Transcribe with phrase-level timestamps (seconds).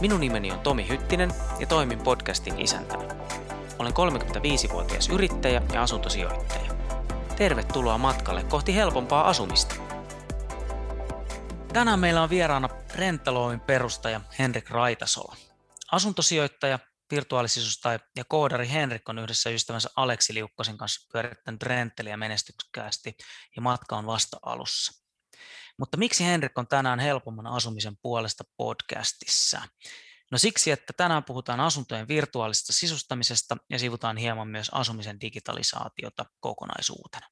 [0.00, 3.14] Minun nimeni on Tomi Hyttinen ja toimin podcastin isäntänä.
[3.78, 6.74] Olen 35-vuotias yrittäjä ja asuntosijoittaja.
[7.36, 9.74] Tervetuloa matkalle kohti helpompaa asumista.
[11.72, 15.36] Tänään meillä on vieraana Rentaloin perustaja Henrik Raitasola.
[15.92, 16.78] Asuntosijoittaja,
[17.10, 23.16] virtuaalisuustaja ja koodari Henrik on yhdessä ystävänsä Aleksi Liukkosen kanssa pyörittänyt Renteliä menestyksekkäästi
[23.56, 25.07] ja matka on vasta alussa.
[25.78, 29.62] Mutta miksi Henrik on tänään helpomman asumisen puolesta podcastissa?
[30.30, 37.26] No siksi, että tänään puhutaan asuntojen virtuaalisesta sisustamisesta ja sivutaan hieman myös asumisen digitalisaatiota kokonaisuutena.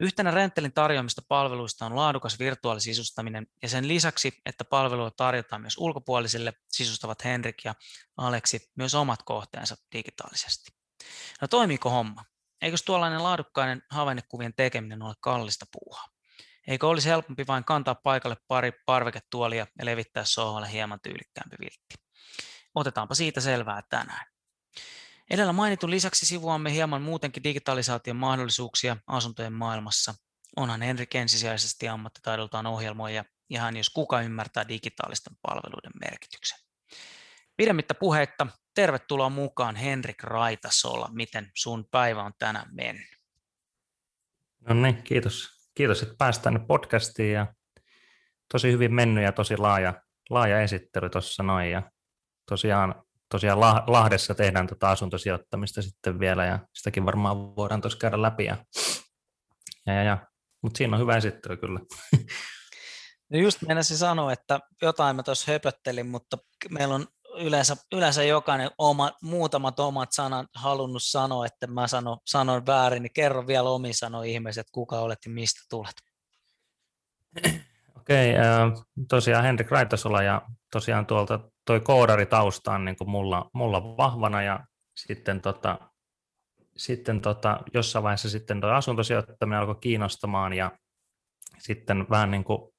[0.00, 6.52] Yhtenä Rentelin tarjoamista palveluista on laadukas virtuaalisisustaminen ja sen lisäksi, että palvelua tarjotaan myös ulkopuolisille,
[6.72, 7.74] sisustavat Henrik ja
[8.16, 10.70] Aleksi myös omat kohteensa digitaalisesti.
[11.40, 12.24] No toimiiko homma?
[12.62, 16.11] Eikös tuollainen laadukkainen havainnekuvien tekeminen ole kallista puuhaa?
[16.66, 21.94] Eikö olisi helpompi vain kantaa paikalle pari parveketuolia ja levittää sohvalle hieman tyylikkäämpi viltti?
[22.74, 24.26] Otetaanpa siitä selvää tänään.
[25.30, 30.14] Edellä mainitun lisäksi sivuamme hieman muutenkin digitalisaation mahdollisuuksia asuntojen maailmassa.
[30.56, 36.58] Onhan Henrik ensisijaisesti ammattitaidoltaan ohjelmoija ja hän jos kuka ymmärtää digitaalisten palveluiden merkityksen.
[37.56, 41.08] Pidemmittä puheitta, tervetuloa mukaan Henrik Raitasola.
[41.12, 43.06] Miten sun päivä on tänään mennyt?
[44.60, 47.54] No niin, kiitos kiitos, että pääsit tänne podcastiin ja
[48.52, 51.90] tosi hyvin mennyt ja tosi laaja, laaja esittely tuossa noin ja
[52.48, 52.94] tosiaan,
[53.30, 58.56] tosiaan Lahdessa tehdään tuota asuntosijoittamista sitten vielä ja sitäkin varmaan voidaan tuossa käydä läpi ja,
[59.86, 60.26] ja, ja, ja.
[60.62, 61.80] mutta siinä on hyvä esittely kyllä.
[63.32, 66.38] No just meinasin sanoa, että jotain mä tuossa höpöttelin, mutta
[66.70, 67.06] meillä on
[67.36, 73.12] yleensä, yleensä jokainen oma, muutamat omat sanat halunnut sanoa, että mä sanon, sanon väärin, niin
[73.12, 75.94] kerro vielä omi sano ihmiset, kuka olet ja mistä tulet.
[77.96, 80.42] Okei, okay, tosiaan Henrik Raitasola ja
[80.72, 84.66] tosiaan tuolta toi koodari tausta on niin mulla, mulla vahvana ja
[84.96, 85.78] sitten, tota,
[86.76, 90.70] sitten tota, jossain vaiheessa sitten toi asuntosijoittaminen alkoi kiinnostamaan ja
[91.58, 92.71] sitten vähän niin kuin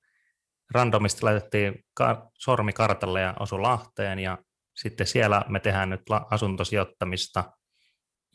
[0.71, 1.85] randomisti laitettiin
[2.39, 4.37] sormi kartalle ja osu Lahteen ja
[4.75, 6.01] sitten siellä me tehdään nyt
[6.31, 7.43] asuntosijoittamista.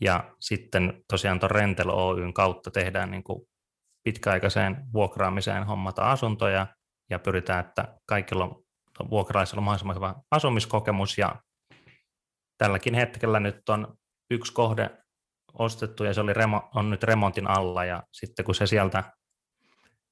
[0.00, 3.42] Ja sitten tosiaan tuon Rentel Oyn kautta tehdään niin kuin
[4.04, 6.66] pitkäaikaiseen vuokraamiseen hommata asuntoja
[7.10, 11.18] ja pyritään, että kaikilla on vuokralaisilla on mahdollisimman hyvä asumiskokemus.
[11.18, 11.36] Ja
[12.58, 13.94] tälläkin hetkellä nyt on
[14.30, 14.90] yksi kohde
[15.58, 17.84] ostettu ja se oli remo, on nyt remontin alla.
[17.84, 19.12] Ja sitten kun se sieltä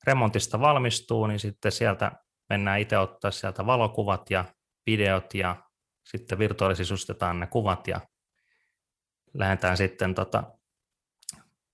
[0.06, 2.12] remontista valmistuu, niin sitten sieltä
[2.48, 4.44] mennään itse ottaa sieltä valokuvat ja
[4.86, 5.56] videot ja
[6.04, 8.00] sitten virtuaalisisustetaan ne kuvat ja
[9.34, 10.44] lähdetään sitten tota,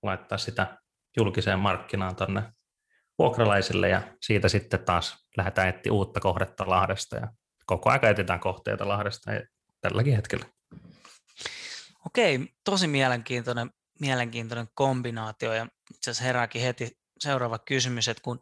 [0.03, 0.77] laittaa sitä
[1.17, 2.43] julkiseen markkinaan tuonne
[3.19, 7.27] vuokralaisille ja siitä sitten taas lähdetään etsiä uutta kohdetta Lahdesta ja
[7.65, 9.31] koko ajan etsitään kohteita Lahdesta
[9.81, 10.45] tälläkin hetkellä.
[12.05, 18.39] Okei, tosi mielenkiintoinen, mielenkiintoinen kombinaatio ja itse asiassa herääkin heti seuraava kysymys, että kun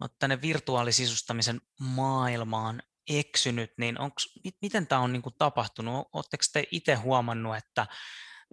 [0.00, 4.26] olet tänne virtuaalisisustamisen maailmaan eksynyt, niin onks,
[4.62, 6.08] miten tämä on niin kuin tapahtunut?
[6.12, 7.86] Oletteko te itse huomannut, että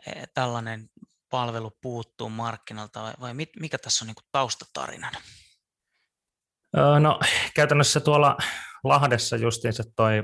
[0.07, 0.89] e, tällainen
[1.29, 5.19] palvelu puuttuu markkinalta vai, vai mikä tässä on niin kuin taustatarinana?
[6.99, 7.19] No
[7.55, 8.37] käytännössä tuolla
[8.83, 10.23] Lahdessa justiinsa toi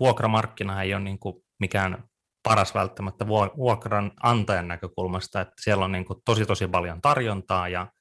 [0.00, 2.04] vuokramarkkina ei ole niin kuin mikään
[2.42, 3.26] paras välttämättä
[3.56, 7.92] vuokran antajan näkökulmasta, että siellä on niin kuin tosi tosi paljon tarjontaa ja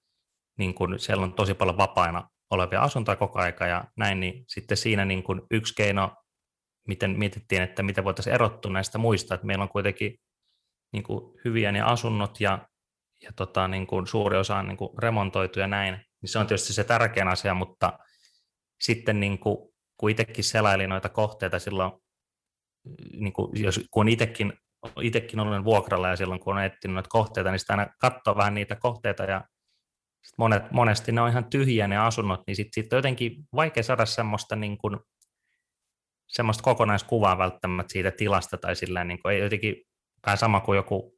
[0.62, 4.78] niin kuin siellä on tosi paljon vapaina olevia asuntoja koko aika ja näin, niin sitten
[4.78, 6.16] siinä niin kuin yksi keino,
[6.88, 10.18] miten mietittiin, että miten voitaisiin erottua näistä muista, että meillä on kuitenkin
[10.94, 12.68] niin kuin hyviä ne asunnot ja,
[13.22, 16.48] ja tota, niin kuin suuri osa on niin kuin remontoitu ja näin, niin se on
[16.48, 18.00] tietysti se tärkein asia, mutta
[18.82, 19.58] sitten niin kuin,
[19.98, 21.92] kun itsekin selaili noita kohteita silloin,
[23.14, 24.54] niin kuin, jos, kun itsekin,
[25.02, 28.54] itsekin olen vuokralla ja silloin kun on etsinyt noita kohteita, niin sitä aina katsoo vähän
[28.54, 29.44] niitä kohteita ja
[30.38, 34.06] monet, monesti ne on ihan tyhjiä ne asunnot, niin sitten sit on jotenkin vaikea saada
[34.06, 35.00] semmoista, niin kuin,
[36.28, 39.76] semmoista kokonaiskuvaa välttämättä siitä tilasta tai sillä niin kuin, ei jotenkin
[40.26, 41.18] vähän sama kuin joku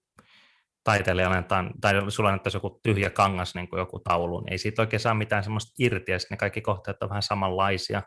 [0.84, 4.82] taiteilija tai, tai sulla näyttäisi joku tyhjä kangas, niin kuin joku taulu, niin ei siitä
[4.82, 8.04] oikein saa mitään semmoista irti, ja ne kaikki kohteet on vähän samanlaisia.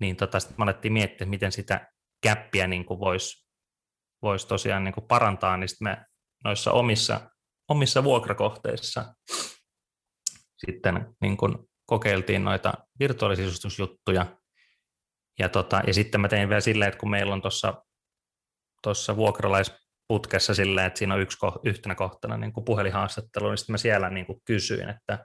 [0.00, 1.88] niin tota, sitten me alettiin miettiä, miten sitä
[2.22, 3.48] käppiä niin voisi
[4.22, 6.04] vois tosiaan niin kuin parantaa, niin sitten me
[6.44, 7.30] noissa omissa,
[7.68, 9.14] omissa vuokrakohteissa
[10.66, 11.54] sitten niin kuin
[11.86, 14.26] kokeiltiin noita virtuaalisisustusjuttuja,
[15.38, 17.82] ja, tota, ja sitten mä tein vielä silleen, että kun meillä on tuossa
[18.82, 23.78] tuossa vuokralaisputkessa silleen, että siinä on yksi yhtenä kohtana niin kuin puhelinhaastattelu, niin sitten mä
[23.78, 25.24] siellä niin kuin kysyin, että,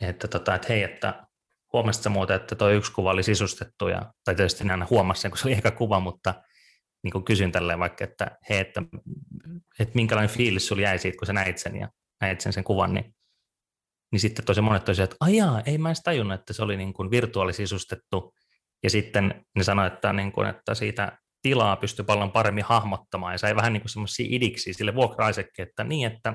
[0.00, 1.26] että, tota, että hei, että
[1.72, 5.20] huomasit sä muuten, että tuo yksi kuva oli sisustettu, ja, tai tietysti en aina huomasi
[5.20, 6.34] sen, kun se oli eka kuva, mutta
[7.02, 8.82] niin kuin kysyn tälleen vaikka, että hei, että,
[9.78, 11.88] että minkälainen fiilis sulla jäi siitä, kun sä näit sen ja
[12.20, 13.14] näit sen, sen kuvan, niin,
[14.12, 16.92] niin sitten tosi monet tosiaan, että ajaa, ei mä edes tajunnut, että se oli niin
[16.92, 18.34] kuin virtuaalisisustettu,
[18.82, 23.38] ja sitten ne sanoivat, että, niin kuin, että siitä tilaa pystyy paljon paremmin hahmottamaan, ja
[23.38, 25.26] sai vähän niin kuin semmoisia idiksi sille vuokra
[25.58, 26.34] että niin, että,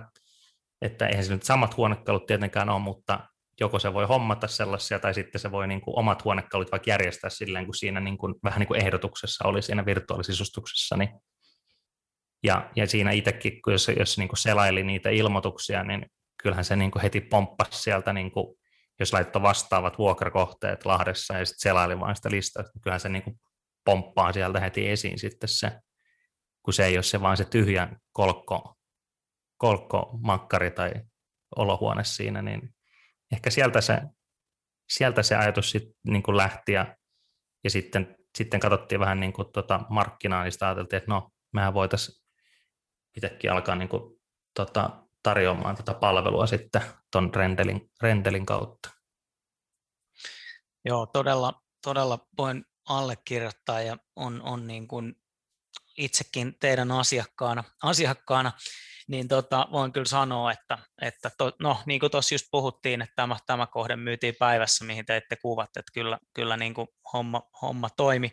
[0.81, 3.19] että eihän se nyt samat huonekalut tietenkään ole, mutta
[3.59, 7.29] joko se voi hommata sellaisia, tai sitten se voi niin kuin omat huonekalut vaikka järjestää
[7.29, 11.09] silleen, kun siinä niin kuin, vähän niin kuin ehdotuksessa oli siinä virtuaalisisustuksessa, niin.
[12.43, 16.05] Ja, ja siinä itsekin, kun jos, jos niin kuin selaili niitä ilmoituksia, niin
[16.43, 18.55] kyllähän se niin kuin heti pomppasi sieltä, niin kuin,
[18.99, 23.23] jos laittoi vastaavat vuokrakohteet Lahdessa ja sitten selaili vain sitä listaa, niin kyllähän se niin
[23.23, 23.39] kuin
[23.85, 25.71] pomppaa sieltä heti esiin sitten se,
[26.63, 28.75] kun se ei ole se vaan se tyhjä kolkko,
[29.57, 30.91] kolkko makkari tai
[31.55, 32.75] olohuone siinä, niin
[33.31, 34.01] ehkä sieltä se,
[34.89, 36.97] sieltä se ajatus sitten niin kuin lähti ja,
[37.63, 41.73] ja sitten, sitten katsottiin vähän niin kuin tuota markkinaa, niin sitä ajateltiin, että no, mehän
[41.73, 42.23] voitaisiin
[43.17, 44.21] itsekin alkaa niin kuin,
[44.55, 46.81] tota, tarjoamaan tätä palvelua sitten
[47.11, 48.89] tuon rendelin, rendelin kautta.
[50.85, 55.15] Joo, todella, todella voin allekirjoittaa ja on, on niin kuin
[55.97, 58.51] itsekin teidän asiakkaana, asiakkaana
[59.07, 63.13] niin tota, voin kyllä sanoa, että, että to, no, niin kuin tuossa just puhuttiin, että
[63.15, 67.89] tämä, tämä kohde myytiin päivässä, mihin teitte kuvat, että kyllä, kyllä niin kuin homma, homma
[67.89, 68.31] toimi.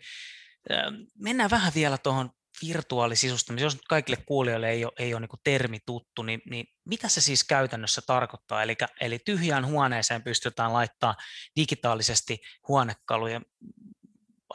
[1.19, 2.29] Mennään vähän vielä tuohon
[2.67, 3.65] virtuaalisisustamiseen.
[3.65, 7.43] Jos kaikille kuulijoille ei ole, ei ole niin termi tuttu, niin, niin mitä se siis
[7.43, 8.63] käytännössä tarkoittaa?
[8.63, 11.15] Eli, eli tyhjään huoneeseen pystytään laittaa
[11.55, 13.41] digitaalisesti huonekaluja.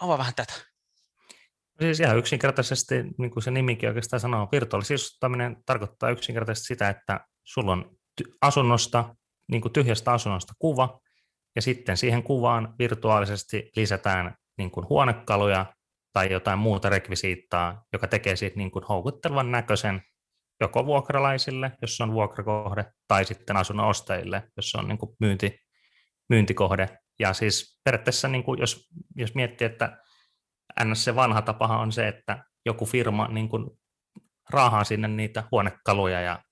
[0.01, 0.53] Avaa vähän tätä.
[1.81, 7.73] Siis ihan yksinkertaisesti, niin kuin se nimikin oikeastaan sanoo, virtuaalisisustaminen tarkoittaa yksinkertaisesti sitä, että sulla
[7.73, 7.97] on
[8.41, 9.15] asunnosta,
[9.51, 11.01] niin kuin tyhjästä asunnosta kuva,
[11.57, 15.76] ja sitten siihen kuvaan virtuaalisesti lisätään niin kuin huonekaluja
[16.17, 20.03] tai jotain muuta rekvisiittaa, joka tekee siitä niin kuin houkuttelevan näköisen
[20.61, 25.59] joko vuokralaisille, jos on vuokrakohde, tai sitten asunnon ostajille, jos on niin kuin myynti,
[26.29, 26.99] myyntikohde.
[27.19, 29.99] Ja siis periaatteessa, niin kuin jos, jos miettii, että
[30.85, 31.05] ns.
[31.05, 33.71] se vanha tapahan on se, että joku firma niin kuin
[34.51, 36.43] raahaa sinne niitä huonekaluja ja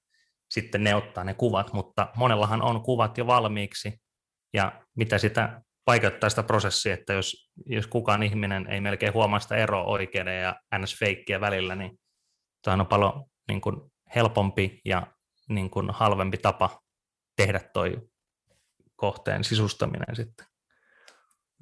[0.51, 4.01] sitten ne ottaa ne kuvat, mutta monellahan on kuvat jo valmiiksi,
[4.55, 9.57] ja mitä sitä vaikeuttaa sitä prosessia, että jos, jos kukaan ihminen ei melkein huomaa sitä
[9.57, 11.99] eroa oikeiden ja ns-feikkiä välillä, niin
[12.63, 13.77] tämä on paljon niin kuin
[14.15, 15.07] helpompi ja
[15.49, 16.81] niin kuin halvempi tapa
[17.37, 17.97] tehdä toi
[18.97, 20.47] kohteen sisustaminen sitten.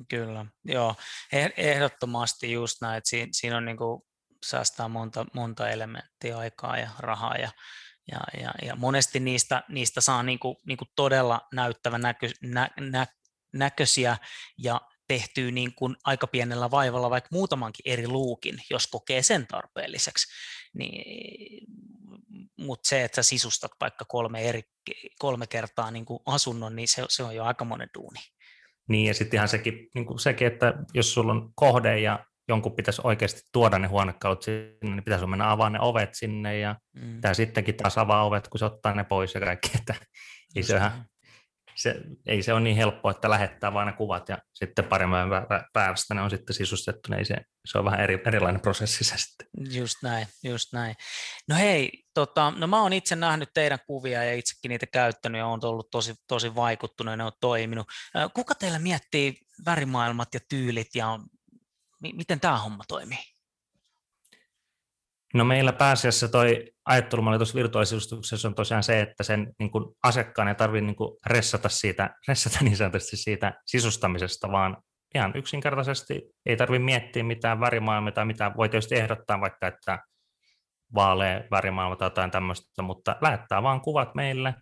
[0.08, 0.94] Kyllä, joo,
[1.32, 4.02] eh, ehdottomasti just näin, että siinä, siinä on niin kuin,
[4.46, 7.50] säästää monta, monta elementtiä aikaa ja rahaa ja,
[8.12, 12.70] ja, ja, ja monesti niistä, niistä saa niin kuin, niin kuin todella näyttävän näkö, nä,
[12.80, 13.06] nä,
[13.52, 14.16] näköisiä
[14.58, 20.26] ja tehtyä niin kuin aika pienellä vaivalla vaikka muutamankin eri luukin, jos kokee sen tarpeelliseksi.
[20.74, 21.66] Niin,
[22.58, 24.62] Mutta se, että sä sisustat vaikka kolme, eri,
[25.18, 28.20] kolme kertaa niin kuin asunnon, niin se, se on jo aika monen duuni.
[28.88, 32.76] Niin, ja sitten ihan sekin, niin kuin sekin, että jos sulla on kohde ja jonkun
[32.76, 37.20] pitäisi oikeasti tuoda ne huonekalut sinne, niin pitäisi mennä avaa ne ovet sinne ja mm.
[37.20, 39.94] tämä sittenkin taas avaa ovet, kun se ottaa ne pois ja kaikki, että
[40.56, 41.04] ei se, ihan,
[41.82, 45.18] se, ei se ole niin helppoa, että lähettää vain ne kuvat ja sitten paremmin
[45.72, 49.46] päivästä ne on sitten sisustettu, niin se, se on vähän eri, erilainen prosessi se sitten.
[49.70, 50.94] Just näin, just näin.
[51.48, 55.46] No hei, tota, no mä oon itse nähnyt teidän kuvia ja itsekin niitä käyttänyt ja
[55.46, 57.86] on ollut tosi, tosi vaikuttunut ja ne on toiminut.
[58.34, 59.34] Kuka teillä miettii
[59.66, 61.18] värimaailmat ja tyylit ja
[62.00, 63.31] miten tämä homma toimii?
[65.34, 70.54] No meillä pääasiassa toi ajattelumalli tuossa on tosiaan se, että sen niin kuin asiakkaan ei
[70.54, 74.76] tarvitse niin kuin ressata, siitä, ressata niin sanotusti siitä sisustamisesta, vaan
[75.14, 79.98] ihan yksinkertaisesti ei tarvitse miettiä mitään värimaailmaa tai mitä voi tietysti ehdottaa vaikka, että
[80.94, 84.54] vaalea värimaailma tai jotain tämmöistä, mutta lähettää vaan kuvat meille.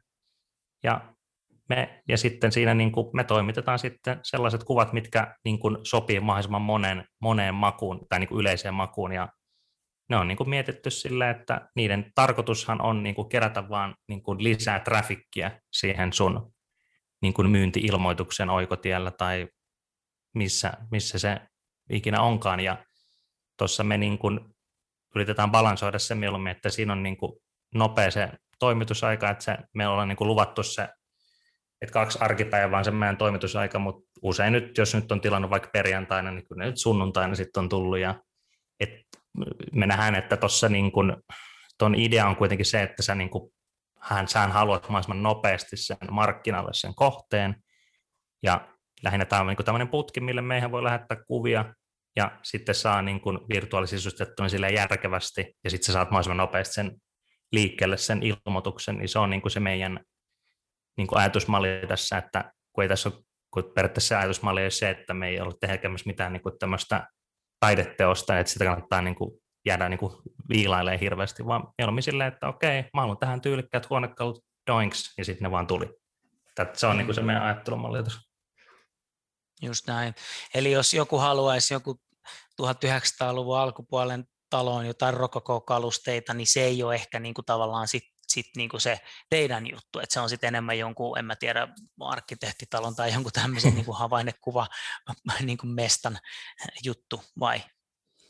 [0.84, 1.14] Ja,
[1.68, 6.20] me, ja sitten siinä niin kuin me toimitetaan sitten sellaiset kuvat, mitkä niin kuin sopii
[6.20, 9.12] mahdollisimman monen, moneen makuun tai niin kuin yleiseen makuun.
[9.12, 9.28] Ja
[10.10, 14.22] ne on niin kuin mietitty sille, että niiden tarkoitushan on niin kuin kerätä vaan niin
[14.22, 16.52] kuin lisää trafikkiä siihen sun
[17.22, 19.48] niin kuin myynti-ilmoituksen oikotiellä tai
[20.34, 21.40] missä, missä se
[21.90, 22.60] ikinä onkaan.
[22.60, 22.84] Ja
[23.58, 24.40] tuossa me niin kuin
[25.14, 27.32] yritetään balansoida se mieluummin, että siinä on niin kuin
[27.74, 30.88] nopea se toimitusaika, että se, me ollaan niin kuin luvattu se,
[31.80, 35.70] että kaksi arkipäivää on se meidän toimitusaika, mutta usein nyt, jos nyt on tilannut vaikka
[35.72, 37.98] perjantaina, niin kyllä nyt sunnuntaina sitten on tullut.
[37.98, 38.14] Ja,
[39.72, 41.16] me nähdään, että tuossa niin kuin,
[41.78, 43.52] ton idea on kuitenkin se, että sä, niin kuin,
[44.00, 47.56] hän, sä haluat mahdollisimman nopeasti sen markkinalle sen kohteen,
[48.42, 48.68] ja
[49.02, 51.74] lähinnä tämä on niin tämmöinen putki, mille meihin voi lähettää kuvia,
[52.16, 56.96] ja sitten saa niin kuin virtuaalisisustettua sille järkevästi, ja sitten sä saat mahdollisimman nopeasti sen
[57.52, 60.00] liikkeelle sen ilmoituksen, niin se on niin kuin se meidän
[60.96, 63.18] niin kuin ajatusmalli tässä, että kun ei tässä ole,
[63.50, 67.06] kun periaatteessa se ajatusmalli ei se, että me ei ole tekemässä mitään niin kuin tämmöistä
[67.60, 69.30] taideteosta, että sitä kannattaa niin kuin
[69.66, 70.12] jäädä niin kuin
[70.48, 75.44] viilailemaan hirveästi, vaan mieluummin silleen, että okei, mä haluan tähän tyylikkäät huonekalut, doinks, ja sitten
[75.44, 75.86] ne vaan tuli.
[76.54, 77.98] Tätä, se on niin kuin se meidän ajattelumalli.
[79.62, 80.14] Just näin.
[80.54, 82.00] Eli jos joku haluaisi joku
[82.62, 88.46] 1900-luvun alkupuolen taloon jotain rokokokalusteita, niin se ei ole ehkä niin kuin tavallaan sit, sit
[88.56, 91.68] niin kuin se teidän juttu, että se on sitten enemmän jonkun, en mä tiedä,
[92.00, 94.66] arkkitehtitalon tai jonkun tämmöisen niin kuin havainnekuva
[95.40, 96.18] niin kuin mestan
[96.84, 97.62] juttu, vai?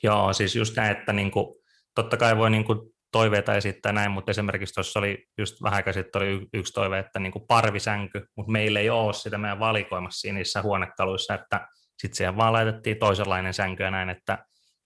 [0.02, 1.46] Joo, siis just näin, että niin kuin,
[1.94, 2.78] totta kai voi niin kuin
[3.12, 7.32] toiveita esittää näin, mutta esimerkiksi tuossa oli just vähän sitten oli yksi toive, että niin
[7.32, 12.52] kuin parvisänky, mutta meillä ei ole sitä meidän valikoimassa niissä huonekaluissa, että sitten siihen vaan
[12.52, 14.38] laitettiin toisenlainen sänky ja näin, että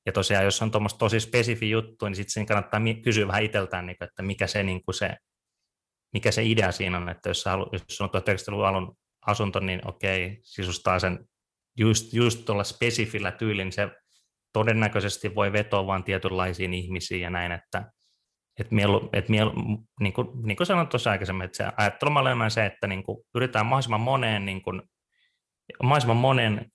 [0.07, 3.97] ja tosiaan, jos on tuommoista tosi spesifi juttu, niin sitten kannattaa kysyä vähän itseltään, niin
[4.01, 5.17] että mikä se, niin kuin se,
[6.13, 8.97] mikä se idea siinä on, että jos, halu, jos on 1900-luvun alun
[9.27, 11.29] asunto, niin okei, sisustaa sen
[11.79, 13.89] just, just tuolla spesifillä tyylin, niin se
[14.53, 17.93] todennäköisesti voi vetoa vain tietynlaisiin ihmisiin ja näin, että
[18.61, 19.53] et mielu, et mielu,
[20.01, 23.25] niin, kuin, niin kuin sanoin tuossa aikaisemmin, että se ajattelumalli on se, että niin kuin
[23.35, 24.83] yritetään mahdollisimman moneen, niin kuin,
[25.83, 26.73] mahdollisimman monen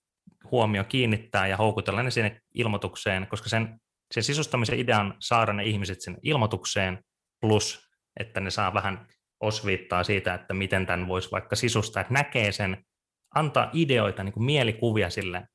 [0.51, 3.79] huomio kiinnittää ja houkutella ne sinne ilmoitukseen, koska sen,
[4.11, 7.03] sen sisustamisen idea on saada ne ihmiset sinne ilmoitukseen,
[7.41, 7.89] plus
[8.19, 9.07] että ne saa vähän
[9.39, 12.85] osviittaa siitä, että miten tämän voisi vaikka sisustaa, että näkee sen,
[13.35, 15.47] antaa ideoita, niin kuin mielikuvia sille,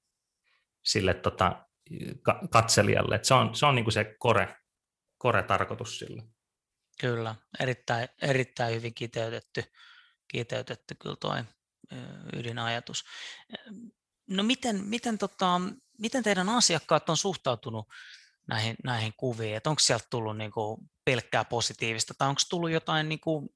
[0.84, 1.66] sille tota,
[2.50, 3.14] katselijalle.
[3.14, 4.56] Että se on, se on niin kuin se kore,
[5.18, 6.22] kore tarkoitus sille.
[7.00, 9.64] Kyllä, erittäin, erittäin hyvin kiteytetty,
[10.28, 11.34] kiteytetty kyllä tuo
[12.32, 13.04] ydinajatus.
[14.26, 15.60] No miten, miten, tota,
[15.98, 17.88] miten teidän asiakkaat on suhtautunut
[18.46, 19.60] näihin, näihin kuviin?
[19.66, 23.54] Onko sieltä tullut niinku pelkkää positiivista tai onko tullut jotain niinku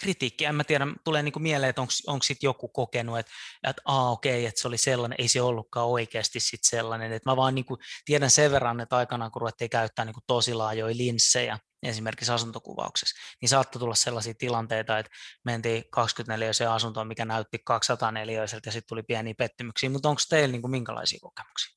[0.00, 3.32] kritiikkiä, en mä tiedä, tulee niin kuin mieleen, että onko sitten joku kokenut, että,
[3.68, 7.30] että aa okei, okay, että se oli sellainen, ei se ollutkaan oikeasti sit sellainen, että
[7.30, 10.54] mä vaan niin kuin tiedän sen verran, että aikanaan kun ruvettiin käyttää niin kuin tosi
[10.54, 15.12] laajoja linssejä, esimerkiksi asuntokuvauksessa, niin saattoi tulla sellaisia tilanteita, että
[15.44, 20.62] mentiin 24 asuntoon, mikä näytti 204 ja sitten tuli pieniä pettymyksiä, mutta onko teillä niin
[20.62, 21.76] kuin minkälaisia kokemuksia?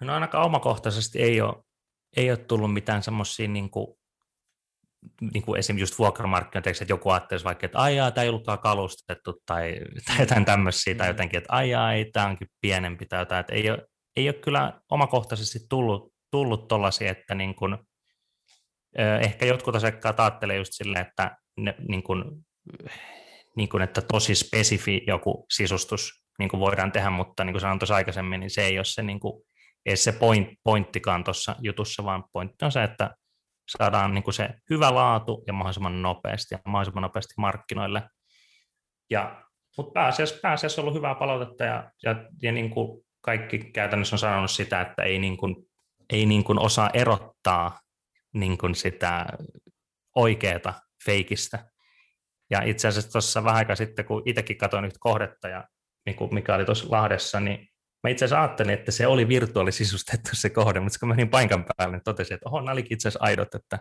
[0.00, 1.64] No ainakaan omakohtaisesti ei ole,
[2.16, 4.00] ei ole tullut mitään semmoisia niin kuin
[5.32, 9.42] niin kuin esimerkiksi just vuokramarkkinoita, että joku ajattelisi vaikka, että aijaa, tämä ei ollutkaan kalustettu
[9.46, 11.10] tai, tai jotain tämmöisiä, tai mm.
[11.10, 14.80] jotenkin, että aijaa, ei, tämä onkin pienempi tai jotain, että ei ole, ei ole kyllä
[14.90, 17.78] omakohtaisesti tullut, tullut tollaisia, että niin kuin,
[18.98, 22.24] ehkä jotkut asiakkaat ajattelee just silleen, että ne, niin kuin,
[23.56, 27.78] niin kuin, että tosi spesifi joku sisustus niin kuin voidaan tehdä, mutta niin kuin sanoin
[27.78, 29.42] tuossa aikaisemmin, niin se ei ole se, niin kuin,
[29.86, 33.10] ei se point, pointtikaan tuossa jutussa, vaan pointti on se, että
[33.78, 38.02] saadaan niin kuin se hyvä laatu ja mahdollisimman nopeasti ja mahdollisimman nopeasti markkinoille.
[39.10, 39.44] Ja,
[39.76, 44.18] mutta pääasiassa, pääasiassa on ollut hyvää palautetta ja, ja, ja niin kuin kaikki käytännössä on
[44.18, 45.56] sanonut sitä, että ei, niin kuin,
[46.12, 47.80] ei niin kuin osaa erottaa
[48.34, 49.26] niin kuin sitä
[50.16, 51.70] oikeata feikistä.
[52.50, 55.64] Ja itse asiassa tuossa vähän aikaa sitten, kun itsekin katsoin yhtä kohdetta, ja
[56.06, 57.70] niin kuin mikä oli tuossa Lahdessa, niin
[58.02, 61.96] Mä itse asiassa ajattelin, että se oli virtuaalisisustettu se kohde, mutta kun menin paikan päälle,
[61.96, 63.78] niin totesin, että oho, nämä olikin itse asiassa aidot, että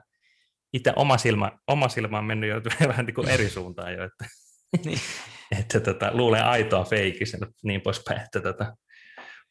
[0.74, 4.26] itse oma silmä, oma silmä on mennyt jo vähän niin kuin eri suuntaan jo, että,
[4.86, 5.00] niin.
[5.60, 8.22] että tota, luulee aitoa feikisen, niin poispäin.
[8.22, 8.76] Että tota.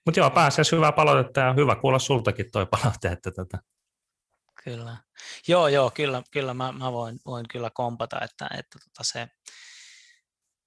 [0.07, 3.09] Mutta joo, pääasiassa hyvää palautetta ja hyvä kuulla sultakin toi palaute.
[3.09, 3.59] Että tota.
[4.65, 4.97] Kyllä.
[5.49, 9.29] Joo, joo, kyllä, kyllä mä, mä voin, voin kyllä kompata, että, että tota se,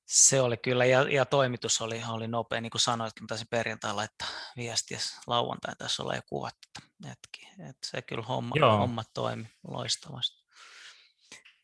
[0.07, 4.27] se oli kyllä, ja, ja toimitus oli, oli nopea, niin kuin sanoitkin, taisin perjantai laittaa
[4.57, 6.67] viestiä, lauantai tässä olla jo kuvattu
[7.05, 10.40] hetki, että se kyllä homma, homma toimi loistavasti.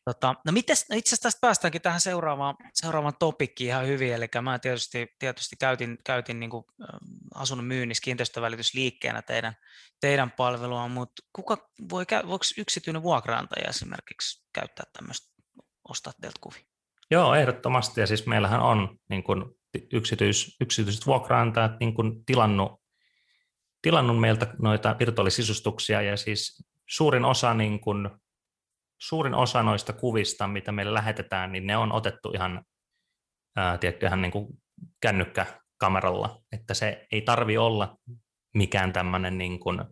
[0.08, 4.26] Tota, no mites, no itse asiassa tästä päästäänkin tähän seuraavaan, seuraavaan topikkiin ihan hyvin, eli
[4.42, 6.64] mä tietysti, tietysti käytin, käytin niin kuin
[7.34, 9.54] asunnon myynnissä kiinteistövälitysliikkeenä teidän,
[10.00, 15.42] teidän palvelua, mutta kuka voi, voiko yksityinen vuokraantaja esimerkiksi käyttää tämmöistä,
[15.88, 16.62] ostaa teiltä kuvia?
[17.10, 18.00] Joo, ehdottomasti.
[18.00, 19.44] Ja siis meillähän on niin kuin
[19.92, 22.82] yksityis, yksityiset vuokraantajat niin kuin tilannut
[23.82, 28.10] tilannut meiltä noita virtuaalisisustuksia ja siis suurin osa, niin kuin,
[28.98, 32.64] suurin osa noista kuvista, mitä meille lähetetään, niin ne on otettu ihan,
[33.56, 34.46] ää, tiedätkö, ihan niin kuin
[35.00, 37.96] kännykkäkameralla, että se ei tarvi olla
[38.54, 39.84] mikään tämmöinen niin kuin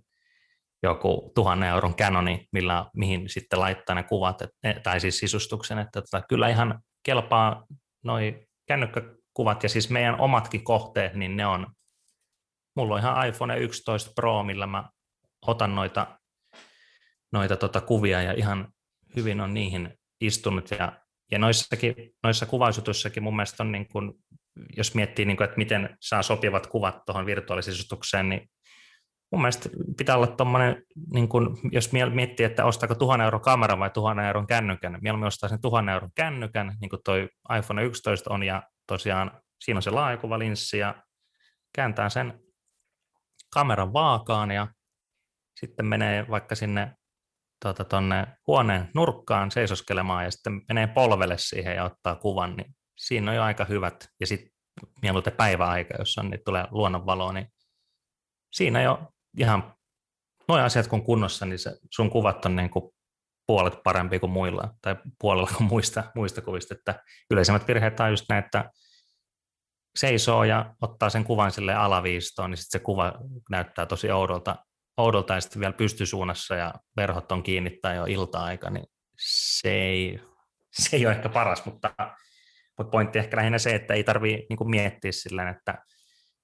[0.82, 6.02] joku tuhannen euron Canoni, millä, mihin sitten laittaa ne kuvat, et, tai siis sisustuksen, että
[6.02, 7.66] tota, kyllä ihan kelpaa
[8.04, 9.62] noi kännykkäkuvat.
[9.62, 11.66] Ja siis meidän omatkin kohteet, niin ne on,
[12.76, 14.88] mulla on ihan iPhone 11 Pro, millä mä
[15.46, 16.18] otan noita,
[17.32, 18.68] noita tota kuvia ja ihan
[19.16, 20.70] hyvin on niihin istunut.
[20.70, 20.92] Ja,
[21.30, 24.12] ja noissakin, noissa kuvaisutussakin mun mielestä on niin kuin,
[24.76, 28.50] jos miettii, niin kuin, että miten saa sopivat kuvat tuohon virtuaalisisustukseen, niin
[29.32, 30.82] mun mielestä pitää olla tuommoinen,
[31.12, 35.28] niin kun, jos miettii, että ostaako tuhannen euron kamera vai tuhannen euron kännykän, niin mieluummin
[35.28, 39.82] ostaa sen tuhannen euron kännykän, niin kuin toi iPhone 11 on, ja tosiaan siinä on
[39.82, 41.02] se laajakuvalinssi, ja
[41.75, 42.40] kääntää sen
[43.52, 44.66] kameran vaakaan, ja
[45.61, 46.92] sitten menee vaikka sinne
[47.62, 53.30] tuota, tonne huoneen nurkkaan seisoskelemaan, ja sitten menee polvelle siihen ja ottaa kuvan, niin siinä
[53.30, 54.50] on jo aika hyvät, ja sitten
[55.02, 57.46] mieluiten päiväaika, jos on, niin tulee luonnonvaloa, niin
[58.52, 59.75] siinä jo ihan
[60.48, 62.90] noin asiat kun kunnossa, niin se, sun kuvat on niin kuin
[63.46, 68.25] puolet parempi kuin muilla, tai puolella kuin muista, muista kuvista, että yleisimmät virheet on just
[68.28, 68.70] näin, että
[69.98, 73.12] seisoo ja ottaa sen kuvan sille alaviistoon, niin sitten se kuva
[73.50, 74.56] näyttää tosi oudolta,
[74.97, 78.87] oudolta ja sitten vielä pystysuunnassa ja verhot on kiinni tai jo ilta-aika, niin
[79.19, 80.21] se ei,
[80.73, 81.95] se ei ole ehkä paras, mutta,
[82.79, 85.79] mutta pointti ehkä lähinnä se, että ei tarvitse niin miettiä sillä että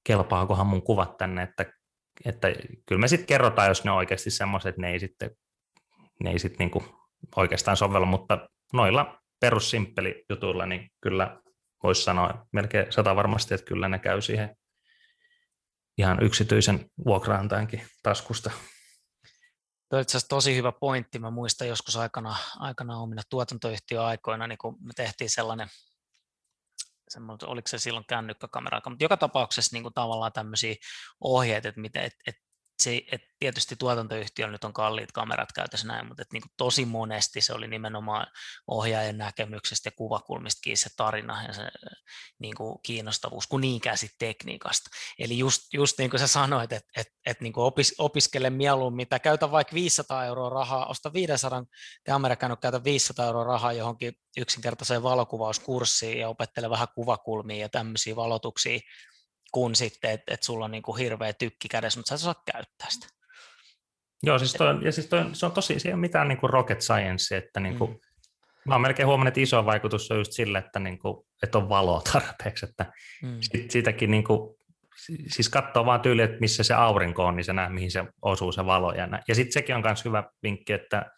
[0.06, 1.66] kelpaakohan mun kuvat tänne, että
[2.24, 2.48] että
[2.86, 5.30] kyllä me sitten kerrotaan, jos ne on oikeasti semmoiset, että ne ei sitten,
[6.24, 6.84] ne ei sitten niinku
[7.36, 11.40] oikeastaan sovella, mutta noilla perussimppeli jutuilla, niin kyllä
[11.82, 14.56] voisi sanoa melkein sata varmasti, että kyllä ne käy siihen
[16.02, 18.50] ihan yksityisen vuokraantajankin taskusta.
[19.90, 21.18] Tuo on tosi hyvä pointti.
[21.18, 25.68] Mä muistan joskus aikana, aikana omina tuotantoyhtiöaikoina, niin kun me tehtiin sellainen
[27.08, 30.74] semmoinen, oliko se silloin kännykkäkamera, mutta joka tapauksessa niin kuin tavallaan tämmöisiä
[31.20, 32.42] ohjeita, että, miten, että
[32.82, 36.84] se, että tietysti tuotantoyhtiöllä nyt on kalliit kamerat käytössä näin, mutta että niin kuin tosi
[36.84, 38.26] monesti se oli nimenomaan
[38.66, 41.62] ohjaajan näkemyksestä ja kuvakulmistakin se tarina ja se
[42.38, 44.90] niin kuin kiinnostavuus, kuin niinkään sit tekniikasta.
[45.18, 49.08] Eli just, just niin kuin sä sanoit, että, että, että niin kuin opis, opiskele mieluummin
[49.08, 51.64] tai käytä vaikka 500 euroa rahaa, osta 500
[52.06, 58.80] kamerakännykkä, käytä 500 euroa rahaa johonkin yksinkertaiseen valokuvauskurssiin ja opettele vähän kuvakulmia ja tämmöisiä valotuksia,
[59.52, 62.42] kuin sitten, että et sulla on niin kuin hirveä tykki kädessä, mutta sä et osaa
[62.52, 63.06] käyttää sitä.
[64.22, 66.50] Joo, siis toi, ja siis toi, se on tosi, se ei ole mitään niin kuin
[66.50, 67.98] rocket science, että niin kuin, mm.
[68.66, 71.68] mä oon melkein huomannut, että iso vaikutus on just sille, että, niin kuin, että on
[71.68, 73.38] valoa tarpeeksi, että mm.
[73.40, 74.56] sit, siitäkin niin kuin,
[75.28, 78.52] siis katsoo vaan tyyli, että missä se aurinko on, niin se näe, mihin se osuu
[78.52, 78.92] se valo.
[78.92, 81.10] Ja, ja sitten sekin on myös hyvä vinkki, että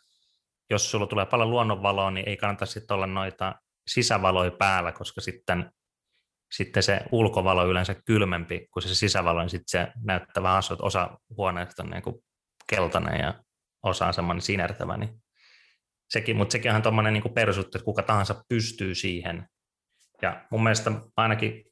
[0.71, 3.55] jos sulla tulee paljon luonnonvaloa, niin ei kannata sitten olla noita
[3.87, 5.71] sisävaloja päällä, koska sitten
[6.57, 11.19] sitten se ulkovalo on yleensä kylmempi kuin se sisävalo, niin sitten se näyttää vähän osa
[11.37, 12.17] huoneesta on niin kuin
[12.71, 13.35] keltainen ja
[13.83, 15.23] osa on semmoinen sinertävä, niin
[16.11, 19.49] sekin, mutta sekin on tuommoinen niin perusjuttu, että kuka tahansa pystyy siihen.
[20.23, 21.65] Ja mun mielestä ainakin,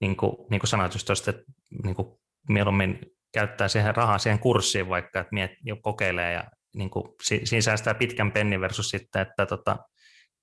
[0.00, 1.42] niin kuin, niin kuin sanoit just tuosta, että
[1.84, 2.08] niin kuin
[2.48, 2.98] mieluummin
[3.32, 5.50] käyttää siihen rahaa siihen kurssiin vaikka, että miet,
[5.82, 9.76] kokeilee ja niin kuin, siinä säästää pitkän pennin versus sitten, että tota,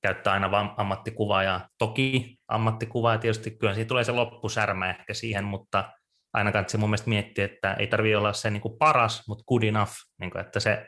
[0.04, 1.68] käyttää aina vain ammattikuvaajaa.
[1.78, 5.92] Toki ammattikuvaaja tietysti kyllä siinä tulee se loppusärmä ehkä siihen, mutta
[6.34, 9.64] aina kannattaa mun mielestä miettiä, että ei tarvitse olla se niin kuin paras, mutta good
[9.64, 10.88] enough, niin kuin, että se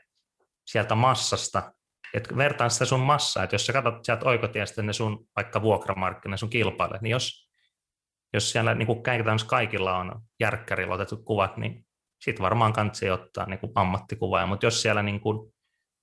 [0.67, 1.73] sieltä massasta,
[2.13, 6.37] että vertaan sitä sun massaa, että jos sä katsot sieltä oikotiestä ne sun vaikka vuokramarkkina,
[6.37, 7.49] sun kilpailijat, niin jos,
[8.33, 9.03] jos siellä niin kuin
[9.47, 11.85] kaikilla on järkkärillä otetut kuvat, niin
[12.21, 15.54] sitten varmaan kannattaa ottaa niin ammattikuvaaja, mutta jos siellä niin kuin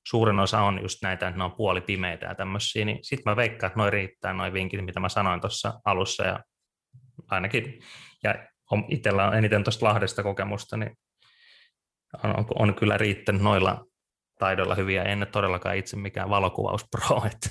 [0.06, 3.36] suurin osa on just näitä, että ne on puoli pimeitä ja tämmöisiä, niin sitten mä
[3.36, 6.40] veikkaan, että noin riittää, noin vinkit, mitä mä sanoin tuossa alussa, ja
[7.30, 7.80] ainakin,
[8.22, 8.34] ja
[8.88, 10.98] itsellä on eniten tuosta Lahdesta kokemusta, niin
[12.24, 13.84] on, on kyllä riittänyt noilla
[14.38, 17.50] taidoilla hyviä, en todellakaan itse mikään valokuvauspro, että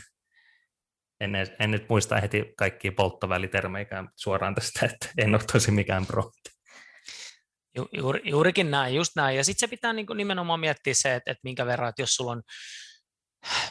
[1.19, 6.31] en, en nyt muista heti kaikkia polttovälitermeikään suoraan tästä, että en ole tosi mikään pro.
[7.75, 9.37] Ju, juuri, juurikin näin, just näin.
[9.37, 12.31] Ja sitten se pitää niin nimenomaan miettiä se, että, että minkä verran, että jos sulla
[12.31, 12.43] on,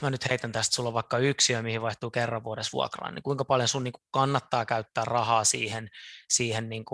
[0.02, 3.44] mä nyt heitän tästä, sulla on vaikka yksiö, mihin vaihtuu kerran vuodessa vuokraan, niin kuinka
[3.44, 5.88] paljon sun niin kannattaa käyttää rahaa siihen,
[6.28, 6.84] siihen niin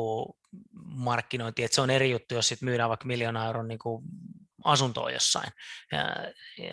[0.85, 1.65] markkinointiin.
[1.65, 3.79] Että se on eri juttu, jos sit myydään vaikka miljoona euron niin
[4.67, 5.53] asuntoa jossain.
[5.93, 5.99] Ja,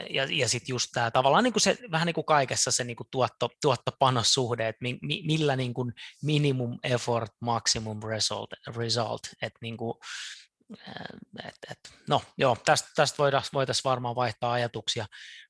[0.09, 2.95] ja, ja sitten just tämä tavallaan niin kuin se, vähän niin kuin kaikessa se niin
[2.95, 9.59] kuin tuotto, tuotto-panossuhde, että mi, mi, millä niin kuin minimum effort, maximum result, result että
[9.61, 9.93] niin kuin,
[11.43, 11.79] et, et,
[12.09, 15.05] no joo, tästä, tästä voitaisiin voitais varmaan vaihtaa ajatuksia,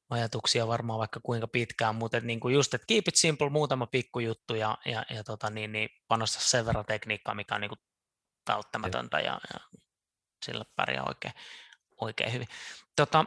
[0.10, 4.56] ajatuksia varmaan vaikka kuinka pitkään, mutta et niinku just, että keep it simple, muutama pikkujuttu
[4.56, 7.76] ja, ja, ja tota, niin, niin panosta sen verran tekniikkaa, mikä on niinku
[8.50, 9.80] välttämätöntä ja, ja
[10.46, 11.34] sillä pärjää oikein,
[12.04, 12.48] oikein hyvin.
[12.96, 13.26] Tota,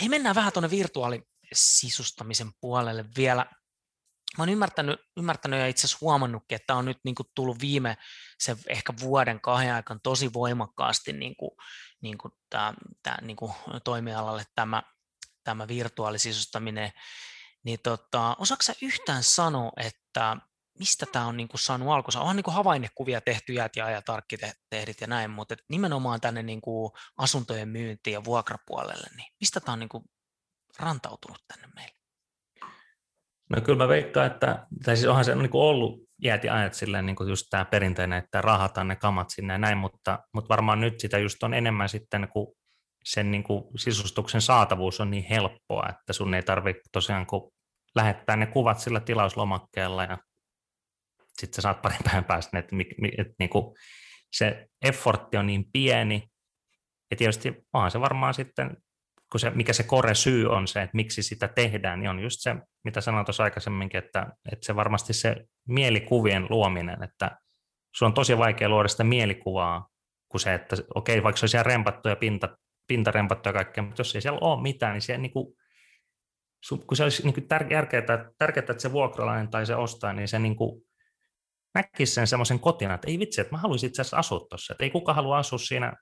[0.00, 3.46] hei, mennään vähän tuonne virtuaalisisustamisen puolelle vielä.
[4.38, 7.96] Mä oon ymmärtänyt, ymmärtänyt ja itse asiassa huomannutkin, että on nyt niin kuin tullut viime
[8.38, 11.50] se ehkä vuoden kahden aikana tosi voimakkaasti niin kuin,
[12.00, 13.52] niin kuin tämä, tämä niin kuin
[13.84, 14.82] toimialalle tämä,
[15.44, 16.92] tämä virtuaalisisustaminen.
[17.64, 20.36] Niin tota, osaatko sä yhtään sanoa, että
[20.78, 22.20] mistä tämä on niin saanut alkunsa?
[22.20, 26.60] Onhan niin havainnekuvia tehty ja ajat arkkitehdit ja näin, mutta nimenomaan tänne niin
[27.18, 30.04] asuntojen myyntiin ja vuokrapuolelle, niin mistä tämä on niin
[30.78, 31.98] rantautunut tänne meille?
[33.50, 37.06] No kyllä mä veikkaan, että, tai siis onhan se niin ollut jäät ja ajat silleen
[37.06, 41.00] niin just tämä perinteinen, että rahataan ne kamat sinne ja näin, mutta, mutta varmaan nyt
[41.00, 42.54] sitä just on enemmän sitten, kun
[43.04, 47.52] sen niin kuin sisustuksen saatavuus on niin helppoa, että sun ei tarvitse tosiaan kun
[47.94, 50.18] lähettää ne kuvat sillä tilauslomakkeella ja
[51.40, 52.76] sitten sä saat parin päivän päästä, että,
[53.18, 53.76] että, niin kuin
[54.32, 56.28] se effortti on niin pieni,
[57.10, 58.76] ja tietysti onhan se varmaan sitten,
[59.32, 62.36] kun se, mikä se kore syy on se, että miksi sitä tehdään, niin on just
[62.40, 65.36] se, mitä sanoin tuossa aikaisemminkin, että, että se varmasti se
[65.68, 67.38] mielikuvien luominen, että
[67.96, 69.88] sun on tosi vaikea luoda sitä mielikuvaa,
[70.28, 73.84] kuin se, että okei, vaikka se olisi ihan rempattu ja pinta, pinta rempattu ja kaikkea,
[73.84, 75.54] mutta jos ei siellä ole mitään, niin se niin kuin,
[76.86, 77.86] kun se olisi niin tärkeää,
[78.38, 80.87] tärkeää, että se vuokralainen tai se ostaa, niin se niin kuin
[81.74, 84.84] näkisi sen semmoisen kotina, että ei vitsi, että mä haluaisin itse asiassa asua tuossa, että
[84.84, 85.92] ei kuka halua asua siinä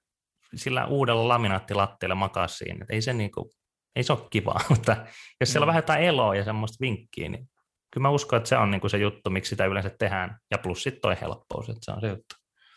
[0.55, 3.50] sillä uudella laminaattilattialla makaa siinä, että ei se, niin kuin,
[3.96, 5.07] ei se ole kivaa, mutta
[5.40, 5.68] jos siellä on mm.
[5.68, 7.48] vähän jotain eloa ja semmoista vinkkiä, niin
[7.90, 10.59] kyllä mä uskon, että se on niin kuin se juttu, miksi sitä yleensä tehdään, ja
[10.59, 12.35] plus sitten toi helppous, että se on se juttu.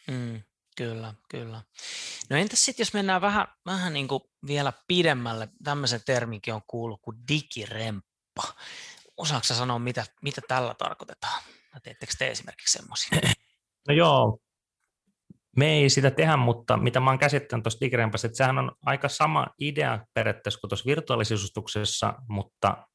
[0.08, 0.41] Mm,
[0.78, 1.62] kyllä, kyllä.
[2.30, 7.02] No entäs sitten, jos mennään vähän, vähän niin kuin vielä pidemmälle, tämmöisen terminkin on kuullut
[7.02, 8.43] kuin digiremppa.
[9.17, 11.43] Osaatko sanoa, mitä, mitä tällä tarkoitetaan?
[11.84, 13.20] Teettekö te esimerkiksi semmoisia?
[13.88, 14.40] No joo,
[15.58, 19.10] me ei sitä tehdä, mutta mitä mä oon käsittänyt tuossa DigiRempassa, että sehän on aika
[19.10, 22.88] sama idea periaatteessa kuin tuossa virtuaalisuustuksessa, mutta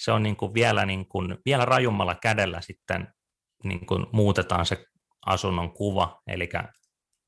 [0.00, 3.08] se on niin kuin vielä, niin kuin, vielä rajummalla kädellä sitten
[3.64, 4.84] niin kuin muutetaan se
[5.26, 6.48] asunnon kuva, eli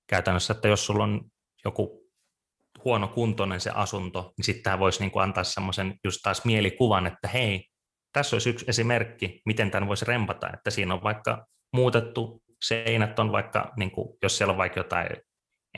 [0.06, 1.20] käytännössä, että jos sulla on
[1.64, 2.02] joku
[2.84, 7.06] huono kuntoinen se asunto, niin sitten tämä voisi niin kuin antaa semmoisen just taas mielikuvan,
[7.06, 7.71] että hei,
[8.12, 13.32] tässä olisi yksi esimerkki, miten tämän voisi rempata, että siinä on vaikka muutettu seinät on
[13.32, 15.08] vaikka, niin kuin, jos siellä on vaikka jotain,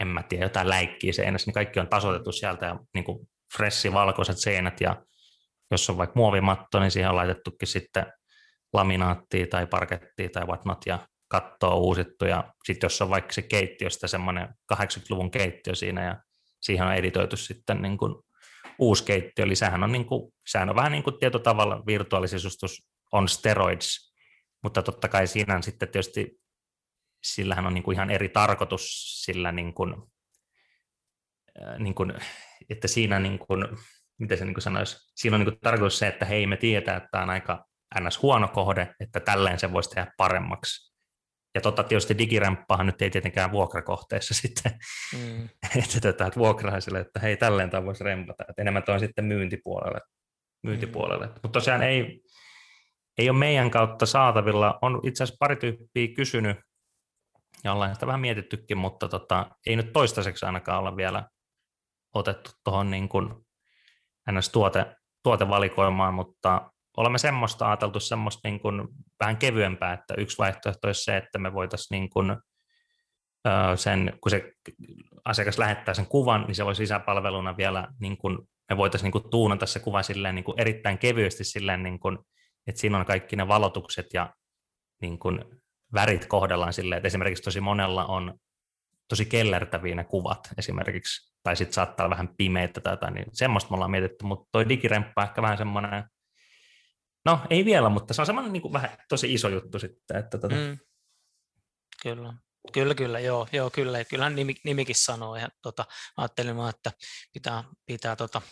[0.00, 3.92] en mä tiedä, jotain läikkiä seinässä, niin kaikki on tasoitettu sieltä ja niin kuin fressi
[3.92, 5.02] valkoiset seinät ja
[5.70, 8.06] jos on vaikka muovimatto, niin siihen on laitettukin sitten
[8.72, 14.08] laminaattia tai parkettia tai whatnot ja kattoa uusittu ja sitten jos on vaikka se keittiöstä
[14.08, 16.16] semmoinen 80-luvun keittiö siinä ja
[16.60, 18.14] siihen on editoitu sitten niin kuin
[18.78, 23.28] uusi keittiö, eli sehän on, niin kuin, sehän on vähän niin kuin tietotavalla virtuaalisisustus on
[23.28, 24.14] steroids,
[24.62, 26.40] mutta totta kai siinä on sitten tietysti,
[27.24, 29.94] sillähän on niin kuin ihan eri tarkoitus sillä, niin kuin,
[31.62, 32.12] äh, niin kuin,
[32.70, 33.64] että siinä, niin kuin,
[34.18, 36.96] miten se niin kuin sanoisi, siinä on niin kuin tarkoitus se, että hei me tiedetään,
[36.96, 37.64] että tämä on aika
[38.00, 38.22] ns.
[38.22, 40.93] huono kohde, että tälleen se voisi tehdä paremmaksi.
[41.54, 44.72] Ja totta tietysti digiremppahan nyt ei tietenkään vuokrakohteessa sitten,
[45.18, 45.48] mm.
[45.76, 50.00] että, tota, että vuokraisille, että hei tälleen tämä voisi rempata, että enemmän tuo sitten myyntipuolelle.
[50.62, 51.26] myyntipuolelle.
[51.26, 51.32] Mm.
[51.32, 52.20] Mutta tosiaan ei,
[53.18, 56.56] ei ole meidän kautta saatavilla, on itse asiassa pari tyyppiä kysynyt,
[57.64, 61.28] ja ollaan sitä vähän mietittykin, mutta tota, ei nyt toistaiseksi ainakaan olla vielä
[62.14, 63.34] otettu tuohon niin kuin
[64.30, 68.88] NS-tuote, tuotevalikoimaan, mutta olemme semmoista ajateltu semmoista niin kuin
[69.20, 72.36] vähän kevyempää, että yksi vaihtoehto olisi se, että me voitaisiin niin kuin,
[73.76, 74.52] sen, kun se
[75.24, 78.38] asiakas lähettää sen kuvan, niin se voi sisäpalveluna vielä, niin kuin,
[78.70, 82.18] me voitaisiin niin kuin tuunata se kuva silleen niin kuin erittäin kevyesti silleen, niin kuin,
[82.66, 84.34] että siinä on kaikki ne valotukset ja
[85.02, 85.44] niin kuin
[85.94, 88.38] värit kohdellaan silleen, että esimerkiksi tosi monella on
[89.08, 93.70] tosi kellertäviä ne kuvat esimerkiksi, tai sitten saattaa olla vähän pimeitä tai jotain, niin semmoista
[93.70, 96.04] me ollaan mietitty, mutta toi digiremppa ehkä vähän semmoinen
[97.24, 100.16] No, ei vielä, mutta se on semmoinen niin kuin vähän tosi iso juttu sitten.
[100.16, 100.54] Että tota...
[100.54, 100.78] mm.
[102.02, 102.34] Kyllä.
[102.72, 104.04] Kyllä, kyllä, joo, joo kyllä.
[104.04, 105.84] Kyllähän nimi, nimikin sanoo, ja tota,
[106.16, 106.92] ajattelin vaan, että
[107.32, 108.42] pitää, pitää tota,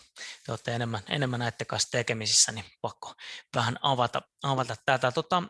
[0.63, 3.13] te enemmän, enemmän näiden kanssa tekemisissä, niin pakko
[3.55, 5.11] vähän avata, avata tätä.
[5.11, 5.43] Tota,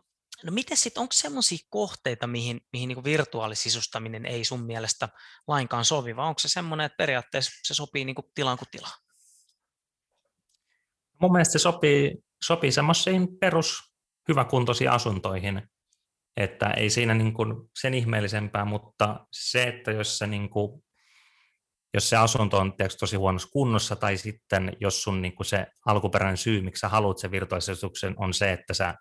[0.43, 5.09] no miten sitten, onko sellaisia kohteita, mihin, mihin niin virtuaalisisustaminen ei sun mielestä
[5.47, 9.02] lainkaan sovi, vai onko se semmoinen, että periaatteessa se sopii niin kuin tilaan kuin tilaan?
[11.23, 13.79] Mun mielestä se sopii sopii semmoisiin perus
[14.29, 15.61] hyväkuntoisiin asuntoihin,
[16.37, 20.83] että ei siinä niin kuin sen ihmeellisempää, mutta se, että jos se niin kuin
[21.93, 26.37] jos se asunto on tosi huonossa kunnossa, tai sitten jos sun niin kuin se alkuperäinen
[26.37, 28.95] syy, miksi sä haluat sen virtuaalisuutuksen, on se, että sä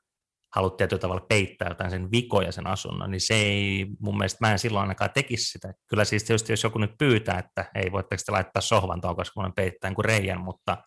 [0.55, 4.53] haluat tietyllä tavalla peittää jotain sen vikoja sen asunnon, niin se ei, mun mielestä mä
[4.53, 5.73] en silloin ainakaan tekisi sitä.
[5.89, 9.43] Kyllä siis tietysti jos joku nyt pyytää, että ei voitteko te laittaa sohvan tuohon, koska
[9.43, 10.79] mä peittää kuin reijän, mutta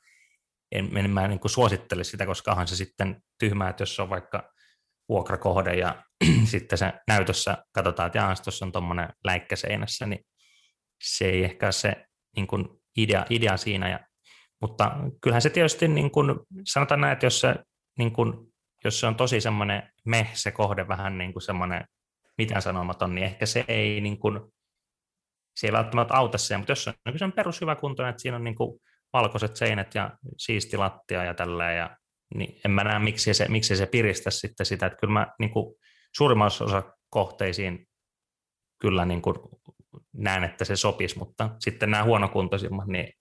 [0.71, 4.09] en, en mä niin kuin suosittele sitä, koska onhan se sitten tyhmää, että jos on
[4.09, 4.51] vaikka
[5.09, 6.03] vuokrakohde ja
[6.51, 10.25] sitten se näytössä katsotaan, että jaa, tuossa on tuommoinen läikkä seinässä, niin
[11.03, 13.89] se ei ehkä se niin kuin idea, idea siinä.
[13.89, 13.99] Ja,
[14.61, 17.55] mutta kyllähän se tietysti, niin kuin, sanotaan näin, että jos se,
[17.97, 18.33] niin kuin,
[18.83, 21.85] jos se on tosi semmoinen me, se kohde vähän niin kuin semmoinen
[22.37, 24.39] mitään sanomaton, niin ehkä se ei, niin kuin,
[25.55, 28.21] se ei välttämättä auta siihen, mutta jos se on, niin se on perushyvä kunto, että
[28.21, 28.79] siinä on niin kuin
[29.15, 31.97] valkoiset seinät ja siisti lattia ja tälleen, ja,
[32.35, 35.51] niin en mä näe, miksi se, miksi se piristä sitten sitä, että kyllä mä niin
[35.51, 35.75] kuin,
[36.17, 37.87] suurimmassa osa kohteisiin
[38.81, 39.35] kyllä niin kuin
[40.13, 43.13] näen, että se sopisi, mutta sitten nämä huonokuntoisimmat, niin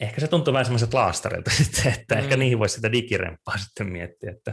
[0.00, 2.20] ehkä se tuntuu vähän semmoiset laastarilta sitten, että mm.
[2.20, 4.52] ehkä niihin voisi sitä digirempaa sitten miettiä, että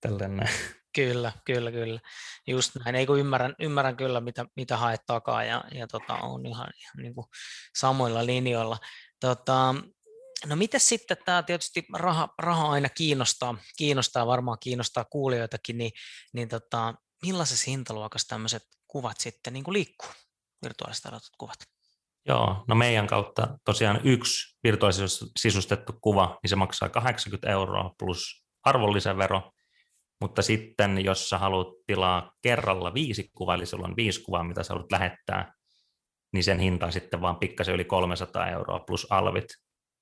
[0.00, 0.48] tällainen.
[0.94, 2.00] Kyllä, kyllä, kyllä.
[2.46, 2.94] Just näin.
[2.94, 7.02] Ei kun ymmärrän, ymmärrän kyllä, mitä, mitä haet takaa ja, ja tota, on ihan, ihan
[7.02, 7.26] niin kuin
[7.76, 8.78] samoilla linjoilla.
[9.20, 9.74] Tota,
[10.46, 15.92] no miten sitten tämä tietysti raha, raha aina kiinnostaa, kiinnostaa, varmaan kiinnostaa kuulijoitakin, niin,
[16.32, 20.10] niin tota, millaisessa hintaluokassa tämmöiset kuvat sitten niin kuin liikkuu,
[20.64, 21.58] virtuaalisesti alatut kuvat?
[22.28, 28.44] Joo, no meidän kautta tosiaan yksi virtuaalisesti sisustettu kuva, niin se maksaa 80 euroa plus
[28.62, 29.52] arvonlisävero,
[30.20, 34.62] mutta sitten jos sä haluat tilaa kerralla viisi kuvaa, eli sulla on viisi kuvaa, mitä
[34.62, 35.52] sä haluat lähettää,
[36.32, 39.46] niin sen hinta on sitten vaan pikkasen yli 300 euroa plus alvit,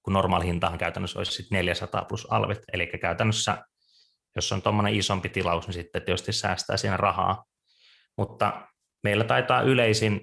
[0.03, 3.59] kun normaali hintahan käytännössä olisi sitten 400 plus alvit, eli käytännössä
[4.37, 7.45] jos on tuommoinen isompi tilaus, niin sitten tietysti säästää siinä rahaa.
[8.17, 8.69] Mutta
[9.03, 10.21] meillä taitaa yleisin,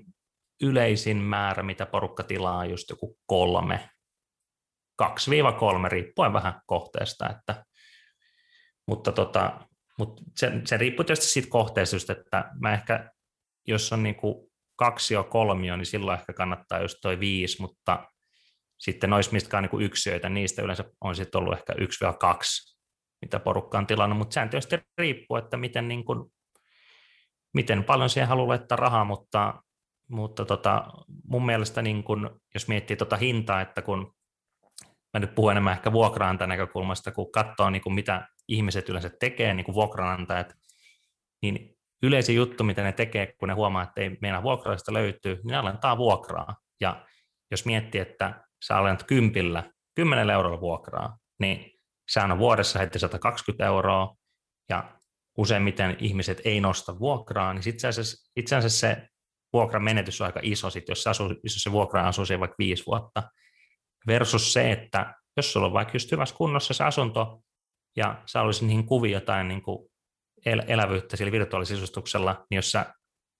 [0.63, 3.89] yleisin määrä, mitä porukka tilaa, just joku kolme,
[5.03, 5.07] 2-3,
[5.87, 7.29] riippuen vähän kohteesta.
[7.29, 7.65] Että,
[8.87, 13.09] mutta tota, mutta se, se riippuu tietysti siitä kohteesta, että mä ehkä,
[13.67, 14.15] jos on niin
[14.75, 18.07] kaksi jo kolmio, niin silloin ehkä kannattaa just toi viisi, mutta
[18.79, 22.75] sitten noissa mistä niin yksiöitä, niistä yleensä on sitten ollut ehkä yksi kaksi
[23.21, 26.31] mitä porukka on tilannut, mutta sehän tietysti riippuu, että miten, niin kuin,
[27.53, 29.63] miten paljon siihen haluaa laittaa rahaa, mutta,
[30.09, 30.85] mutta tota,
[31.23, 32.03] mun mielestä niin
[32.53, 34.14] jos miettii tuota hintaa, että kun
[35.15, 39.53] mä nyt puhun enemmän ehkä vuokraantajan näkökulmasta, kun katsoo niin kuin mitä ihmiset yleensä tekee,
[39.53, 40.53] niin kuin vuokranantajat,
[41.41, 45.47] niin yleisin juttu, mitä ne tekee, kun ne huomaa, että ei meidän vuokraista löytyy, niin
[45.47, 46.55] ne alentaa vuokraa.
[46.81, 47.05] Ja
[47.51, 49.63] jos miettii, että sä alennat kympillä,
[49.95, 51.71] 10 eurolla vuokraa, niin
[52.09, 54.15] sehän on vuodessa heti 120 euroa,
[54.69, 54.97] ja
[55.37, 59.07] useimmiten ihmiset ei nosta vuokraa, niin itse asiassa, itse asiassa se
[59.53, 62.83] vuokran menetys on aika iso, sit jos, asuu, jos se vuokra asuu siellä vaikka viisi
[62.85, 63.23] vuotta,
[64.07, 67.41] versus se, että jos sulla on vaikka just hyvässä kunnossa se asunto,
[67.95, 69.89] ja sä olisit niihin kuviin jotain niin kuin
[70.45, 72.93] el- elävyyttä sillä virtuaalisisustuksella, niin jos sä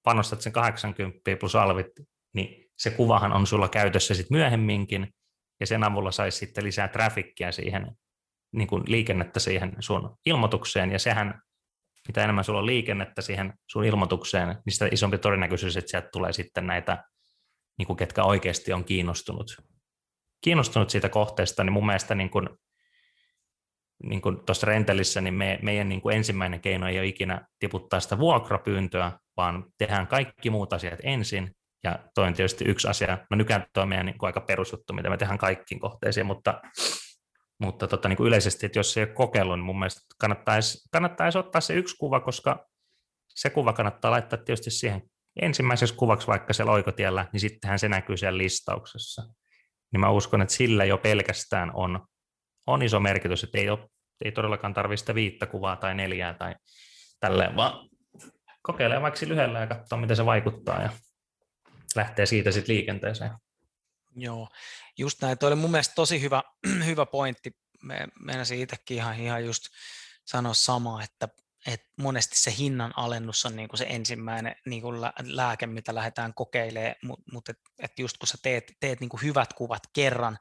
[0.04, 1.88] panostat sen 80 plus alvit,
[2.34, 5.14] niin se kuvahan on sulla käytössä sitten myöhemminkin,
[5.60, 7.98] ja sen avulla saisi sitten lisää trafikkiä siihen
[8.52, 11.42] niin kuin liikennettä siihen sun ilmoitukseen, ja sehän,
[12.08, 16.34] mitä enemmän sulla on liikennettä siihen sun ilmoitukseen, niin sitä isompi todennäköisyys, että sieltä tulee
[16.34, 17.04] sitten näitä,
[17.78, 19.58] niin kuin ketkä oikeasti on kiinnostunut,
[20.46, 22.50] kiinnostunut siitä kohteesta, niin mun mielestä niin kuin,
[24.04, 28.00] niin kuin tuossa rentelissä, niin me, meidän niin kuin ensimmäinen keino ei ole ikinä tiputtaa
[28.00, 31.52] sitä vuokrapyyntöä, vaan tehdään kaikki muut asiat ensin,
[31.84, 34.94] ja toi on tietysti yksi asia, no nykyään tuo on meidän niin kuin aika perusjuttu,
[34.94, 36.62] mitä me tehdään kaikkiin kohteisiin, mutta
[37.60, 41.38] mutta tota, niin kuin yleisesti, että jos ei ole kokeillut, niin mun mielestä kannattaisi, kannattaisi
[41.38, 42.66] ottaa se yksi kuva, koska
[43.28, 45.02] se kuva kannattaa laittaa tietysti siihen
[45.42, 49.24] ensimmäisessä kuvaksi vaikka siellä oikotiellä, niin sittenhän se näkyy siellä listauksessa.
[49.96, 52.08] Niin mä uskon, että sillä jo pelkästään on,
[52.68, 53.90] on iso merkitys, että ei, ole,
[54.26, 56.56] ei todellakaan tarvitse sitä viittä kuvaa tai neljää tai
[57.20, 57.90] tälleen, vaan
[58.62, 60.90] kokeilee vaikka lyhyellä ja katsoa, miten se vaikuttaa ja
[61.96, 63.32] lähtee siitä sitten liikenteeseen.
[64.16, 64.48] Joo,
[64.98, 65.38] just näin.
[65.38, 66.44] Tuo oli mun mielestä tosi hyvä,
[66.90, 67.52] hyvä pointti.
[67.84, 69.64] Me, meinasin itsekin ihan, ihan just
[70.26, 71.28] sanoa samaa, että,
[71.66, 76.34] että monesti se hinnan alennus on niin kuin se ensimmäinen niin kuin lääke, mitä lähdetään
[76.34, 80.38] kokeilemaan, mutta mut et, et just kun sä teet, teet niin kuin hyvät kuvat kerran,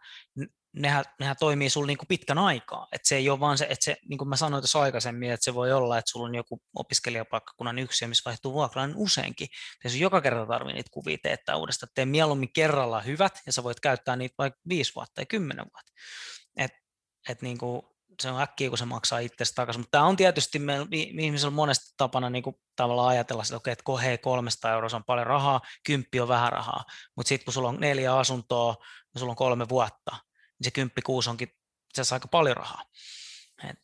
[0.74, 2.88] nehän, nehän toimii sulla niin kuin pitkän aikaa.
[2.92, 5.44] Et se ei ole vaan se, että se, niin kuin mä sanoin tuossa aikaisemmin, että
[5.44, 9.48] se voi olla, että sulla on joku opiskelijapaikkakunnan yksi, missä vaihtuu vuokraan niin useinkin.
[9.84, 11.90] Ja sun joka kerta tarvii niitä kuvia teettää uudestaan.
[11.94, 15.92] Tee mieluummin kerralla hyvät, ja sä voit käyttää niitä vaikka viisi vuotta tai kymmenen vuotta.
[16.56, 16.72] Et,
[17.28, 17.82] et niin kuin,
[18.22, 19.80] se on äkkiä, kun se maksaa itsestä takaisin.
[19.80, 23.72] Mutta tämä on tietysti, meillä ihmisillä on monesti tapana niin kuin tavallaan ajatella, että okei,
[23.72, 26.84] että hei, 300 euroa on paljon rahaa, kymppi on vähän rahaa,
[27.16, 28.76] mutta sitten kun sulla on neljä asuntoa
[29.14, 30.10] ja sulla on kolme vuotta,
[30.58, 31.48] niin se kymppi kuusi onkin
[31.98, 32.82] itse aika paljon rahaa.
[33.70, 33.78] Et,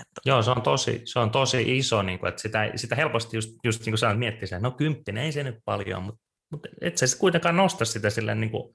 [0.00, 3.36] et, Joo, se on tosi, se on tosi iso, niin kuin, että sitä, sitä helposti
[3.36, 6.20] just, just niin kuin sanoit, miettii sen, no kymppinen ei se nyt paljon, mutta,
[6.50, 8.74] mutta et se kuitenkaan nosta sitä sille, niin kuin,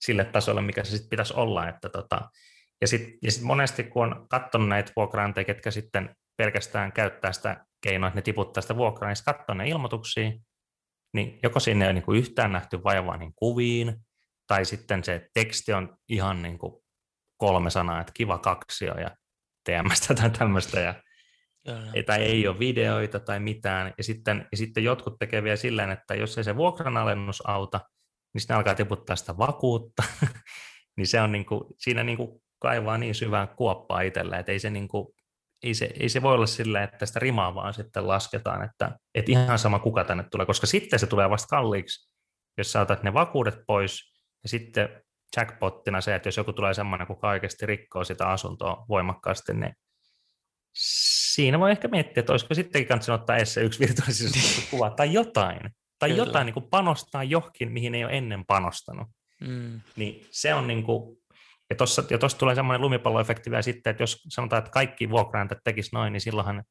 [0.00, 1.68] sille tasolle, mikä se sitten pitäisi olla.
[1.68, 2.30] Että tota,
[2.80, 7.64] ja sitten ja sit monesti, kun on katsonut näitä vuokraanteja, ketkä sitten pelkästään käyttää sitä
[7.82, 10.32] keinoa, että ne tiputtaa sitä vuokraa, niin katsoo ne ilmoituksia,
[11.14, 13.96] niin joko sinne ei ole niin kuin yhtään nähty vaivaa niin kuviin,
[14.46, 16.82] tai sitten se teksti on ihan niin kuin
[17.36, 19.10] kolme sanaa, että kiva kaksio ja
[19.64, 20.94] TMstä tai tämmöistä, ja
[21.94, 25.92] ei, tai ei ole videoita tai mitään, ja sitten, ja sitten jotkut tekee vielä sillä
[25.92, 27.80] että jos ei se vuokranalennus auta,
[28.34, 30.02] niin sitten alkaa tiputtaa sitä vakuutta,
[30.96, 34.58] niin se on niin kuin, siinä niin kuin kaivaa niin syvää kuoppaa itsellä, että ei
[34.58, 35.08] se, niin kuin,
[35.62, 39.32] ei se, ei se voi olla sillä, että sitä rimaa vaan sitten lasketaan, että, että
[39.32, 42.10] ihan sama kuka tänne tulee, koska sitten se tulee vasta kalliiksi,
[42.58, 45.02] jos sä otat ne vakuudet pois, ja sitten
[45.36, 49.74] jackpottina se, että jos joku tulee semmoinen, kun kaikesti rikkoo sitä asuntoa voimakkaasti, niin
[50.74, 55.60] siinä voi ehkä miettiä, että olisiko sittenkin kannattanut ottaa edes se yksi virtuaalisuuskuva tai jotain,
[55.98, 56.22] tai Kyllä.
[56.22, 59.08] jotain niin kuin panostaa johonkin, mihin ei ole ennen panostanut.
[59.40, 59.80] Mm.
[59.96, 61.19] Niin se on niin kuin,
[61.70, 65.64] ja tuossa ja tossa tulee semmoinen lumipalloefekti vielä sitten, että jos sanotaan, että kaikki vuokraantajat
[65.64, 66.64] tekisivät noin, niin silloinhan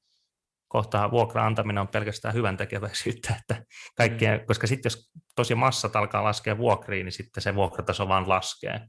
[0.68, 4.46] kohtaa vuokra antaminen on pelkästään hyvän tekeväisyyttä, että kaikkea, mm.
[4.46, 8.82] koska sitten jos tosi massat alkaa laskea vuokriin, niin sitten se vuokrataso vaan laskee.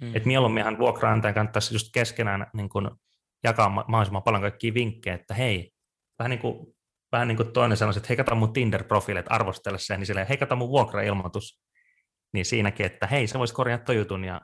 [0.00, 0.16] Mm.
[0.16, 2.98] Et mieluumminhan vuokraantajan kannattaisi just keskenään niin kun
[3.44, 5.70] jakaa mahdollisimman paljon kaikkia vinkkejä, että hei,
[6.18, 6.74] vähän niin kuin,
[7.12, 10.26] vähän niin kuin toinen sanoisi, että hei kato mun Tinder-profiili, että arvostele sen, niin silleen,
[10.28, 11.60] hei kato mun vuokrailmoitus,
[12.32, 14.40] niin siinäkin, että hei, sä vois korjata toi jutun ja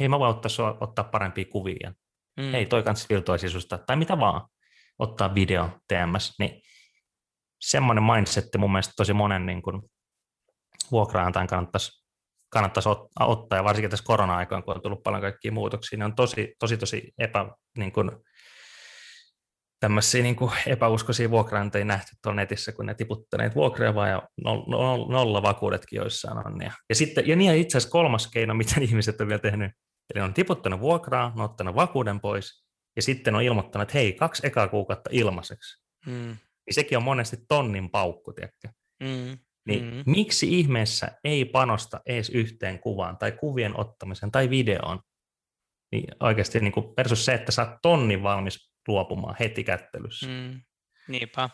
[0.00, 1.92] hei mä voin ottaa, sua, ottaa parempia kuvia,
[2.36, 2.50] mm.
[2.52, 4.48] hei toi kanssa virtuaalisisuusta, tai mitä vaan,
[4.98, 6.62] ottaa video TMS, niin
[7.60, 9.82] semmoinen mindsetti mun mielestä tosi monen niin kuin
[10.90, 12.06] vuokraantajan kannattaisi,
[12.48, 12.88] kannattaisi
[13.20, 16.76] ottaa, ja varsinkin tässä korona-aikaan, kun on tullut paljon kaikkia muutoksia, niin on tosi, tosi,
[16.76, 17.46] tosi epä,
[17.78, 18.10] niin kuin,
[19.82, 24.22] tämmöisiä niin kuin epäuskoisia vuokraantajia nähty tuolla netissä, kun ne tiputtaneet vuokria vaan ja
[25.08, 26.60] nolla vakuudetkin joissain on.
[26.60, 29.72] Ja, ja, sitten, ja niin itse asiassa kolmas keino, mitä ihmiset on vielä tehnyt,
[30.14, 32.64] eli on tiputtanut vuokraa, on ottanut vakuuden pois,
[32.96, 35.82] ja sitten on ilmoittanut, että hei, kaksi ekaa kuukautta ilmaiseksi.
[36.06, 36.36] Mm.
[36.66, 38.68] Niin sekin on monesti tonnin paukku, tiedätkö?
[39.02, 39.38] Mm.
[39.68, 40.02] Niin mm.
[40.06, 45.00] miksi ihmeessä ei panosta edes yhteen kuvaan tai kuvien ottamiseen tai videoon?
[45.92, 50.26] Niin oikeasti niin kuin versus se, että sä tonnin valmis luopumaan heti kättelyssä.
[50.26, 50.62] Mm.
[51.08, 51.50] Niinpä.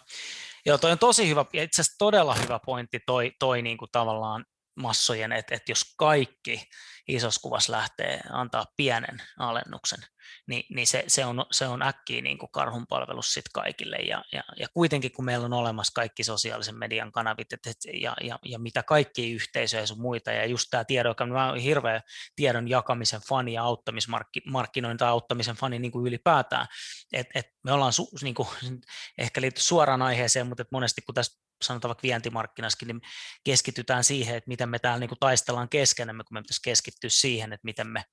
[0.67, 4.45] Joo, toi on tosi hyvä, itse asiassa todella hyvä pointti toi, toi niin kuin tavallaan
[4.77, 6.69] massojen, että, että jos kaikki
[7.09, 9.99] isossa kuvassa lähtee antaa pienen alennuksen,
[10.47, 13.97] niin, niin se, se, on, se on äkkiä niin kuin karhunpalvelus sit kaikille.
[13.97, 18.17] Ja, ja, ja kuitenkin kun meillä on olemassa kaikki sosiaalisen median kanavit et, et, ja,
[18.21, 22.01] ja, ja mitä kaikki yhteisöjä sun muita, ja just tämä tiedon, joka on hirveä
[22.37, 26.67] tiedon jakamisen fani ja auttamismarkkinoinnin tai auttamisen fani niin kuin ylipäätään,
[27.13, 28.49] että et me ollaan su, niin kuin,
[29.19, 33.01] ehkä liitty suoraan aiheeseen, mutta et monesti kun tässä sanotaan vaikka vientimarkkinaskin, niin
[33.45, 37.53] keskitytään siihen, että miten me täällä niin kuin taistellaan keskenämme, kun me pitäisi keskittyä siihen,
[37.53, 38.05] että miten me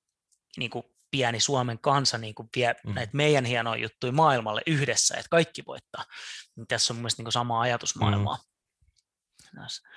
[0.58, 2.94] niin kuin pieni Suomen kansa niin kuin vie mm.
[2.94, 6.04] näitä meidän hienoja juttuja maailmalle yhdessä, että kaikki voittaa.
[6.56, 8.36] Niin tässä on mielestäni niin sama ajatusmaailmaa.
[8.36, 8.56] Mm.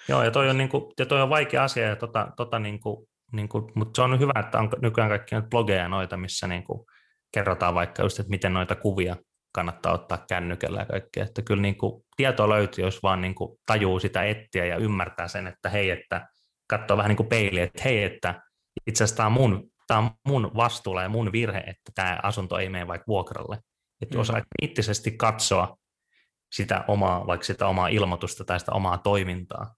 [0.08, 2.80] Joo, ja toi on, niin kuin, ja toi on vaikea asia, ja tota, tota niin
[2.80, 6.48] kuin, niin kuin, mutta se on hyvä, että on nykyään kaikki noita blogeja noita, missä
[6.48, 6.86] niin kuin
[7.34, 9.16] kerrotaan vaikka just, että miten noita kuvia
[9.52, 11.24] kannattaa ottaa kännykällä ja kaikkea.
[11.24, 15.28] Että kyllä niin kuin tietoa löytyy, jos vaan niin kuin tajuu sitä etsiä ja ymmärtää
[15.28, 16.28] sen, että hei, että
[16.68, 18.42] katsoo vähän niin kuin peiliä, että hei, että
[18.88, 22.58] itse asiassa tämä on mun, tämä on mun vastuulla ja mun virhe, että tämä asunto
[22.58, 23.60] ei mene vaikka vuokralle.
[24.02, 24.22] Että mm.
[24.22, 25.78] osaa kriittisesti katsoa
[26.52, 29.76] sitä omaa, vaikka sitä omaa ilmoitusta tai sitä omaa toimintaa,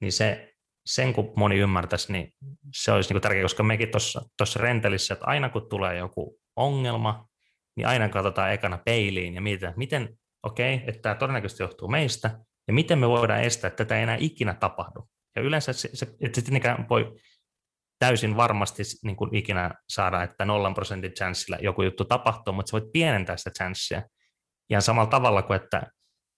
[0.00, 0.52] niin se,
[0.86, 2.32] sen kun moni ymmärtäisi, niin
[2.74, 3.88] se olisi niin tärkeää, koska mekin
[4.36, 7.28] tuossa rentelissä, että aina kun tulee joku ongelma,
[7.76, 12.38] niin aina katsotaan ekana peiliin ja mietitään, miten, okei, okay, että tämä todennäköisesti johtuu meistä,
[12.68, 15.08] ja miten me voidaan estää, että tätä ei enää ikinä tapahdu.
[15.36, 17.14] Ja yleensä se, se että tietenkään voi
[18.00, 22.80] täysin varmasti niin kuin ikinä saada, että nollan prosentin chanssilla joku juttu tapahtuu, mutta sä
[22.80, 24.02] voit pienentää sitä chanssia.
[24.70, 25.82] Ihan samalla tavalla kuin, että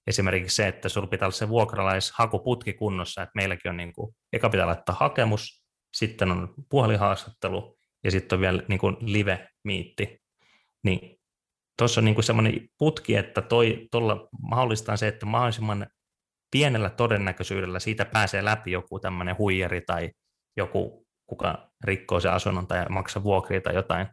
[0.06, 4.50] esimerkiksi se, että sulla pitää olla se vuokralaishakuputki kunnossa, että meilläkin on niin kuin, eka
[4.50, 10.22] pitää laittaa hakemus, sitten on puhelinhaastattelu ja sitten on vielä niin kuin live-miitti.
[10.84, 11.18] Niin
[11.78, 15.86] tuossa on niin semmoinen putki, että toi, tuolla mahdollistaa se, että mahdollisimman
[16.50, 20.10] pienellä todennäköisyydellä siitä pääsee läpi joku tämmöinen huijari tai
[20.56, 21.01] joku,
[21.32, 24.06] kuka rikkoo se asunnon tai maksaa vuokria tai jotain.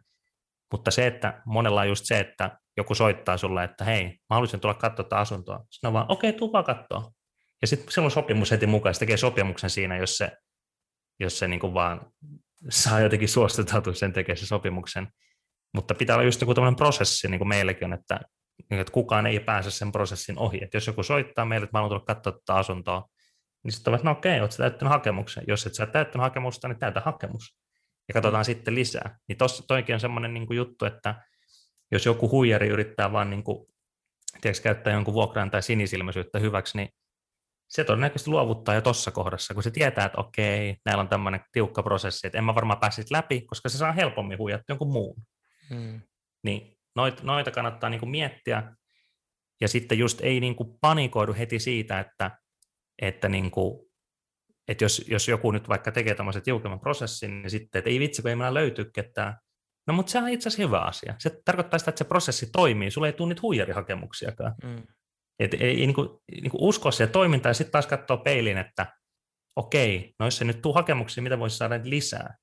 [0.72, 4.60] Mutta se, että monella on just se, että joku soittaa sulle, että hei, mä haluaisin
[4.60, 5.64] tulla katsoa tätä asuntoa.
[5.70, 7.12] Sitten on vaan, okei, tuu vaan katsoa.
[7.60, 10.32] Ja sitten silloin sopimus heti mukaan, se tekee sopimuksen siinä, jos se,
[11.20, 12.12] jos se niin vaan
[12.68, 15.08] saa jotenkin suostutautua sen tekee se sopimuksen.
[15.74, 18.20] Mutta pitää olla just joku tämmöinen prosessi, niin kuin meilläkin on, että,
[18.70, 20.58] että kukaan ei pääse sen prosessin ohi.
[20.62, 23.08] Että jos joku soittaa meille, että mä haluan tulla katsoa tätä asuntoa,
[23.64, 25.44] niin sitten että no okei, oletko täyttänyt hakemuksen?
[25.48, 27.56] Jos et sä täyttänyt hakemusta, niin täytä hakemus.
[28.08, 28.44] Ja katsotaan mm.
[28.44, 29.18] sitten lisää.
[29.28, 31.24] Niin tos, toikin on semmoinen niin juttu, että
[31.92, 33.66] jos joku huijari yrittää vaan niin kuin,
[34.40, 36.88] tiedätkö, käyttää jonkun vuokraan tai sinisilmäisyyttä hyväksi, niin
[37.68, 41.82] se todennäköisesti luovuttaa jo tuossa kohdassa, kun se tietää, että okei, näillä on tämmöinen tiukka
[41.82, 45.16] prosessi, että en mä varmaan pääsisi läpi, koska se saa helpommin huijata jonkun muun.
[45.70, 46.00] Hmm.
[46.42, 48.72] Niin noita, noita kannattaa niin kuin miettiä,
[49.60, 52.38] ja sitten just ei niin kuin panikoidu heti siitä, että,
[53.00, 53.90] että, niin kuin,
[54.68, 58.22] että jos, jos joku nyt vaikka tekee tämmöisen tiukemman prosessin, niin sitten, että ei vitsi,
[58.22, 59.36] kun ei meillä löyty ketään.
[59.86, 61.14] No mutta se on itse asiassa hyvä asia.
[61.18, 62.90] Se tarkoittaa sitä, että se prosessi toimii.
[62.90, 64.54] Sulla ei tule niitä huijarihakemuksiakaan.
[64.64, 64.82] Mm.
[65.38, 68.58] Et ei, ei niin kuin, niin kuin uskoa siihen toimintaan ja sitten taas katsoa peiliin,
[68.58, 68.86] että
[69.56, 72.36] okei, no jos se nyt tuu hakemuksia, mitä voisi saada lisää?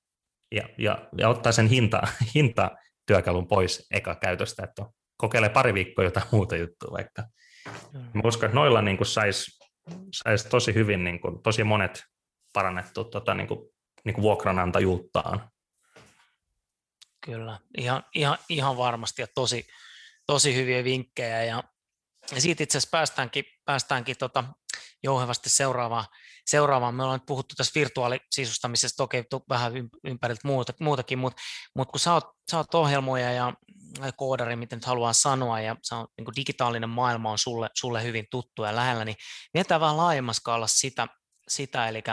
[0.51, 2.01] Ja, ja, ja ottaa sen hinta,
[2.36, 2.72] hinta
[3.05, 4.86] työkalun pois eka käytöstä, että
[5.18, 7.24] kokeile pari viikkoa jotain muuta juttua vaikka.
[7.93, 9.57] Mä uskon, että noilla niin saisi
[10.11, 12.05] sais tosi hyvin, niin kuin, tosi monet
[12.53, 13.59] parannettu tota, niin kuin,
[14.03, 15.49] niin kuin vuokranantajuuttaan.
[17.25, 19.67] Kyllä, ihan, ihan, ihan varmasti ja tosi,
[20.27, 21.63] tosi hyviä vinkkejä ja
[22.35, 24.43] ja siitä itse asiassa päästäänkin, päästäänkin tota,
[25.03, 26.05] jouhevasti seuraavaan,
[26.47, 26.95] seuraavaan.
[26.95, 29.73] Me ollaan nyt puhuttu tässä virtuaalisisustamisesta toki vähän
[30.03, 31.41] ympäriltä muuta, muutakin, mutta,
[31.75, 33.53] mutta kun sä oot, sä oot ohjelmoija ja
[34.17, 38.25] koodari, miten nyt haluaa sanoa, ja sä oot, niin digitaalinen maailma on sulle, sulle hyvin
[38.31, 39.17] tuttu ja lähellä, niin
[39.53, 41.07] mietitään vähän laajemmassa skaalassa sitä,
[41.47, 42.03] sitä, eli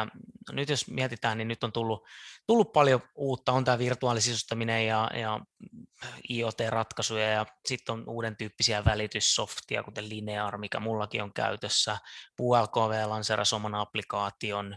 [0.52, 2.04] nyt jos mietitään, niin nyt on tullut,
[2.46, 5.40] tullut paljon uutta, on tämä virtuaalisisustaminen ja, ja
[6.30, 11.98] IoT-ratkaisuja ja sitten on uuden tyyppisiä välityssoftia, kuten Linear, mikä mullakin on käytössä,
[12.36, 14.76] PuLKV lanseerasi oman applikaation,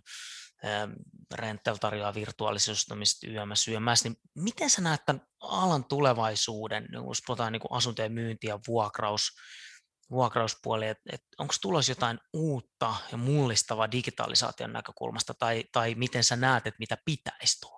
[0.66, 0.92] ähm,
[1.36, 7.62] Rentel tarjoaa virtuaalisisustamista YMS, YMS, niin miten sä näet tämän alan tulevaisuuden, jos puhutaan niin
[7.70, 9.32] asuntojen myynti ja vuokraus,
[10.12, 16.36] vuokrauspuoli, että et onko tulossa jotain uutta ja mullistavaa digitalisaation näkökulmasta, tai, tai miten sä
[16.36, 17.78] näet, että mitä pitäisi tulla?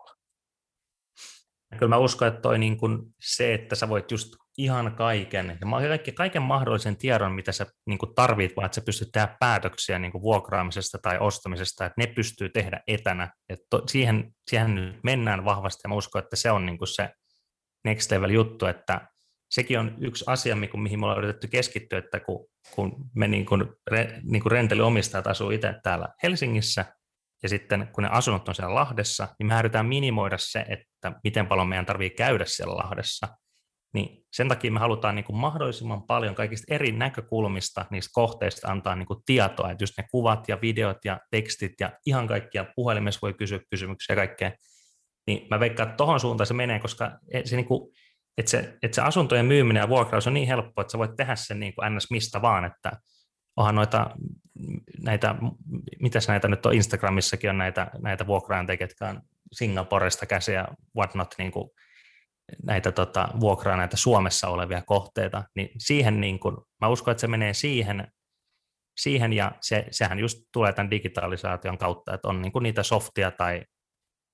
[1.77, 5.87] Kyllä mä uskon, että toi niin kuin se, että sä voit just ihan kaiken, ja
[5.87, 10.21] kaiken, kaiken mahdollisen tiedon, mitä sä niin tarvit, vaan että sä pystyt tehdä päätöksiä niin
[10.21, 13.33] vuokraamisesta tai ostamisesta, että ne pystyy tehdä etänä.
[13.49, 17.09] Että to, siihen, siihen nyt mennään vahvasti, ja mä uskon, että se on niin se
[17.85, 19.07] next level juttu, että
[19.49, 23.65] sekin on yksi asia, mihin me ollaan yritetty keskittyä, että kun, kun me niin kuin,
[23.91, 26.85] re, niin kuin rentelyomistajat asuu itse täällä Helsingissä,
[27.43, 31.47] ja sitten kun ne asunnot on siellä Lahdessa, niin me yritetään minimoida se, että miten
[31.47, 33.27] paljon meidän tarvii käydä siellä Lahdessa.
[33.93, 38.95] Niin sen takia me halutaan niin kuin mahdollisimman paljon kaikista eri näkökulmista niistä kohteista antaa
[38.95, 43.19] niin kuin tietoa, että just ne kuvat ja videot ja tekstit ja ihan kaikkia puhelimessa
[43.21, 44.51] voi kysyä kysymyksiä ja kaikkea.
[45.27, 47.91] Niin mä veikkaan, että tohon suuntaan se menee, koska se niin kuin
[48.37, 51.35] että se, että se asuntojen myyminen ja vuokraus on niin helppo, että sä voit tehdä
[51.35, 52.11] sen niin kuin ns.
[52.11, 52.91] mistä vaan, että
[53.57, 54.09] onhan noita,
[55.03, 55.35] näitä,
[55.99, 59.21] mitäs näitä nyt on, Instagramissakin on näitä, näitä vuokraantekijöitä, jotka on
[59.51, 60.67] Singaporesta käsiä ja
[60.97, 61.69] whatnot, niin kuin
[62.63, 67.27] näitä tota, vuokraa näitä Suomessa olevia kohteita, niin siihen niin kuin, mä uskon, että se
[67.27, 68.07] menee siihen,
[68.99, 73.31] siihen ja se, sehän just tulee tämän digitalisaation kautta, että on niin kuin niitä softia
[73.31, 73.63] tai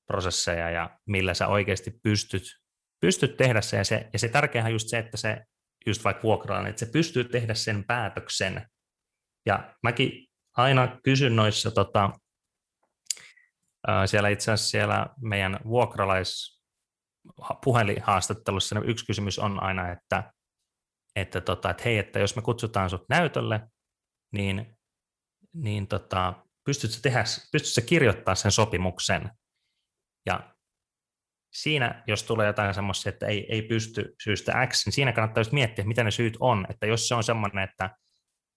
[0.07, 2.43] prosesseja ja millä sä oikeasti pystyt
[3.01, 5.45] pystyt tehdä sen, ja se, ja se tärkeähän just se, että se
[5.85, 8.67] just vaikka vuokraan, että se pystyy tehdä sen päätöksen.
[9.45, 10.27] Ja mäkin
[10.57, 12.09] aina kysyn noissa tota,
[14.05, 16.61] siellä itse asiassa siellä meidän vuokralais
[17.63, 20.33] puhelinhaastattelussa yksi kysymys on aina, että,
[21.15, 23.61] että, tota, että hei, että jos me kutsutaan sut näytölle,
[24.33, 24.77] niin,
[25.53, 26.33] niin tota,
[26.65, 29.31] pystytkö, tehdä, pystytkö kirjoittaa sen sopimuksen?
[30.25, 30.54] Ja
[31.55, 35.51] siinä, jos tulee jotain semmoista, että ei, ei pysty syystä X, niin siinä kannattaa just
[35.51, 36.65] miettiä, mitä ne syyt on.
[36.69, 37.89] Että jos se on semmoinen, että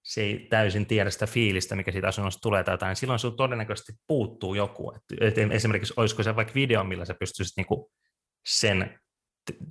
[0.05, 3.37] se ei täysin tiedä sitä fiilistä, mikä siitä asunnosta tulee tai jotain, niin silloin sinulla
[3.37, 4.93] todennäköisesti puuttuu joku.
[5.21, 7.91] Et esimerkiksi olisiko se vaikka video, millä sä pystyisit niinku
[8.47, 8.99] sen,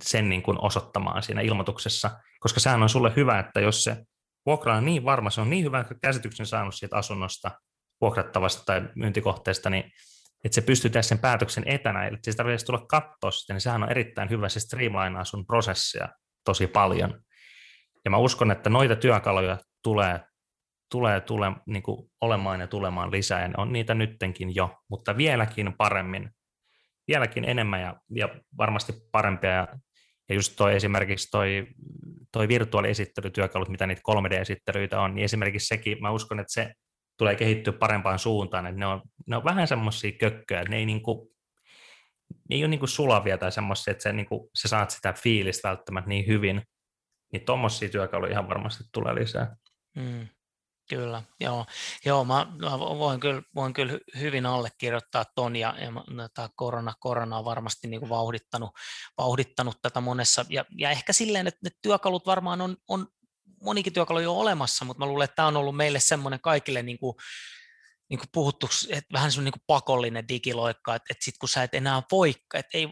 [0.02, 2.10] sen niinku osoittamaan siinä ilmoituksessa,
[2.40, 3.96] koska sehän on sulle hyvä, että jos se
[4.46, 7.50] vuokra on niin varma, se on niin hyvä käsityksen saanut siitä asunnosta,
[8.00, 9.92] vuokrattavasta tai myyntikohteesta, niin
[10.44, 13.82] että se pystyy tehdä sen päätöksen etänä, eli se tarvitsee tulla katsoa sitä, niin sehän
[13.82, 16.08] on erittäin hyvä, se streamlinaa sun prosessia
[16.44, 17.20] tosi paljon.
[18.04, 20.20] Ja mä uskon, että noita työkaluja tulee,
[20.90, 25.74] tulee, tulee niin kuin olemaan ja tulemaan lisää, ja on niitä nyttenkin jo, mutta vieläkin
[25.78, 26.30] paremmin,
[27.08, 28.28] vieläkin enemmän ja, ja
[28.58, 29.50] varmasti parempia.
[29.50, 29.68] Ja,
[30.28, 31.66] ja just toi esimerkiksi toi
[32.32, 36.72] toi virtuaaliesittelytyökalut, mitä niitä 3D-esittelyitä on, niin esimerkiksi sekin, mä uskon, että se
[37.18, 41.32] tulee kehittyä parempaan suuntaan, että ne on, ne on vähän semmoisia kökköjä, ne ei, niinku,
[42.50, 46.08] ne ei ole niinku sulavia tai semmoisia, että se, niinku, sä saat sitä fiilistä välttämättä
[46.08, 46.62] niin hyvin,
[47.32, 49.56] niin tuommoisia työkaluja ihan varmasti tulee lisää.
[49.96, 50.28] Mm.
[50.88, 51.66] Kyllä, joo.
[52.04, 56.94] joo mä, mä voin, kyllä, voin kyllä hyvin allekirjoittaa ton ja, ja no, tämä korona,
[57.00, 58.70] korona on varmasti niin kuin vauhdittanut,
[59.18, 63.06] vauhdittanut tätä monessa ja, ja ehkä silleen, että ne työkalut varmaan on, on
[63.62, 66.98] monikin työkalu jo olemassa, mutta mä luulen, että tämä on ollut meille semmoinen kaikille niin
[66.98, 67.14] kuin,
[68.10, 71.74] niin kuin puhuttu, että vähän semmoinen niin pakollinen digiloikka, että, että sitten kun sä et
[71.74, 72.88] enää voi, että ei,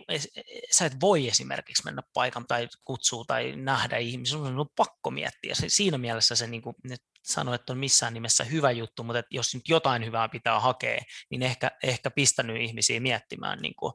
[0.71, 5.55] sä et voi esimerkiksi mennä paikan tai kutsua tai nähdä ihmisiä, sun on pakko miettiä.
[5.69, 6.75] Siinä mielessä se niin kuin,
[7.27, 11.01] sano, että on missään nimessä hyvä juttu, mutta että jos nyt jotain hyvää pitää hakea,
[11.31, 13.93] niin ehkä, ehkä pistänyt ihmisiä miettimään niin kuin,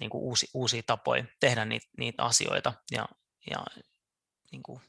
[0.00, 3.08] niin kuin uusi, uusia tapoja tehdä niitä, niitä asioita ja,
[3.50, 3.64] ja
[4.52, 4.80] niin kuin,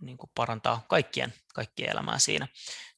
[0.00, 2.48] niin kuin parantaa kaikkien, kaikkien elämää siinä.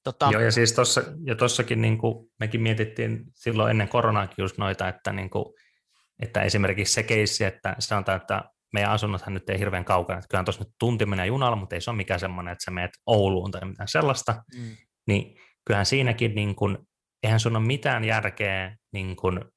[0.05, 0.29] Tota...
[0.33, 4.89] Joo, ja siis tossa, ja tossakin niin kuin mekin mietittiin silloin ennen koronaakin just noita,
[4.89, 5.45] että, niin kuin,
[6.23, 10.45] että esimerkiksi se keissi, että sanotaan, että meidän asunnothan nyt ei hirveän kaukana, että kyllähän
[10.45, 13.51] tuossa nyt tunti menee junalla, mutta ei se ole mikään semmoinen, että sä menet Ouluun
[13.51, 14.77] tai mitään sellaista, mm.
[15.07, 16.87] niin kyllähän siinäkin, niin kun,
[17.23, 19.52] eihän sun ole mitään järkeä niin ää,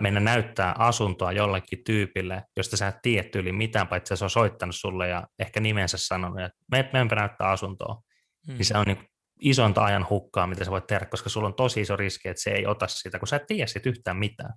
[0.00, 4.74] mennä näyttää asuntoa jollekin tyypille, josta sä et tiedä yli mitään, paitsi se on soittanut
[4.74, 8.02] sulle ja ehkä nimensä sanonut, että me, menpä näyttää asuntoa,
[8.48, 8.54] mm.
[8.54, 9.08] niin se on niin
[9.40, 12.50] isonta ajan hukkaa, mitä sä voit tehdä, koska sulla on tosi iso riski, että se
[12.50, 14.54] ei ota sitä, kun sä et tiedä siitä yhtään mitään.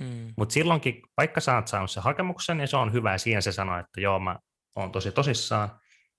[0.00, 0.34] Mm.
[0.36, 3.52] Mutta silloinkin, vaikka sä oot saanut sen hakemuksen, niin se on hyvä, ja siihen se
[3.52, 4.38] sanoo, että joo, mä
[4.76, 5.68] oon tosi tosissaan.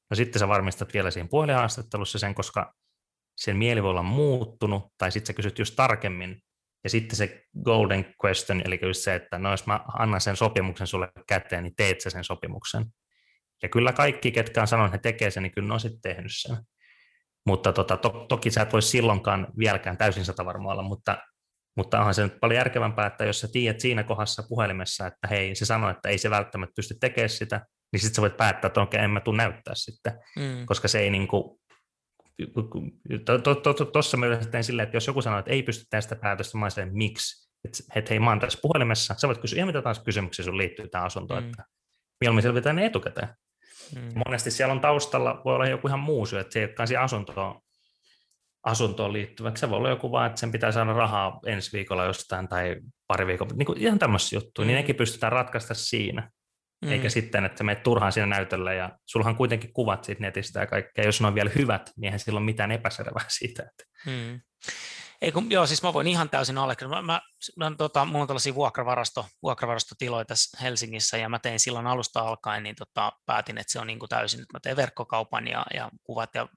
[0.10, 2.74] No sitten sä varmistat vielä siinä puhelinhaastattelussa sen, koska
[3.38, 6.42] sen mieli voi olla muuttunut, tai sitten sä kysyt just tarkemmin,
[6.84, 10.88] ja sitten se golden question, eli just se, että no jos mä annan sen sopimuksen
[10.88, 12.86] sulle käteen, niin teet sä sen sopimuksen.
[13.64, 16.02] Ja kyllä kaikki, ketkä on sanonut, että he tekee sen, niin kyllä ne on sitten
[16.02, 16.58] tehnyt sen.
[17.46, 21.18] Mutta tota, to, toki sä et voi silloinkaan vieläkään täysin sata varma olla, mutta
[21.78, 25.56] mutta onhan se nyt paljon järkevämpää, että jos sä tiedät siinä kohdassa puhelimessa, että hei,
[25.56, 28.82] se sanoo, että ei se välttämättä pysty tekemään sitä, niin sitten sä voit päättää, että
[28.82, 30.66] okei, en mä tule näyttää sitten, mm.
[30.66, 31.60] koska se ei niin kuin,
[33.94, 36.98] tuossa mä yleensä silleen, että jos joku sanoo, että ei pysty tästä päätöstä, mä sanoin,
[36.98, 37.50] miksi,
[37.96, 40.88] että hei, mä oon tässä puhelimessa, sä voit kysyä ihan mitä taas kysymyksiä sun liittyy
[40.88, 41.50] tähän asuntoon, mm.
[41.50, 41.64] että
[42.22, 43.28] mieluummin selvitään ne etukäteen.
[43.96, 44.22] Mm.
[44.26, 47.04] Monesti siellä on taustalla, voi olla joku ihan muu syy, että se ei olekaan siihen
[47.04, 47.62] asuntoon
[48.64, 49.62] asuntoon liittyväksi.
[49.62, 52.76] Se voi olla joku vaan, että sen pitää saada rahaa ensi viikolla jostain tai
[53.08, 54.76] pari viikolla, niin kuin ihan tämmöisiä juttuja, niin mm.
[54.76, 56.32] niin nekin pystytään ratkaista siinä.
[56.82, 56.92] Mm.
[56.92, 61.06] Eikä sitten, että menet turhaan siinä näytölle ja sulhan kuitenkin kuvat siitä netistä ja kaikkea.
[61.06, 63.64] Jos ne on vielä hyvät, niin eihän sillä ole mitään epäselvää siitä.
[63.64, 63.84] Että...
[64.06, 64.42] Mm.
[65.22, 67.02] Ei kun, joo, siis mä voin ihan täysin allekirjoittaa.
[67.02, 67.22] Mä,
[67.58, 72.20] mä, mä, tota, mulla on tällaisia vuokravarasto, vuokravarastotiloja tässä Helsingissä ja mä tein silloin alusta
[72.20, 75.66] alkaen, niin tota, päätin, että se on niin kuin täysin, että mä teen verkkokaupan ja,
[75.74, 76.48] ja kuvat ja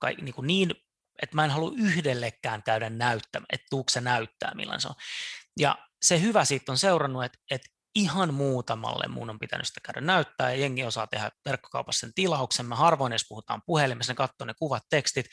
[0.00, 0.74] kai, niin, kuin niin
[1.22, 4.94] että mä en halua yhdellekään käydä näyttämään, että tuuko se näyttää, millainen se on.
[5.60, 10.00] Ja se hyvä siitä on seurannut, että, että ihan muutamalle mun on pitänyt sitä käydä
[10.00, 12.66] näyttää, ja jengi osaa tehdä verkkokaupassa sen tilauksen.
[12.66, 15.26] Me harvoin edes puhutaan puhelimessa, ne katsoo ne kuvat, tekstit,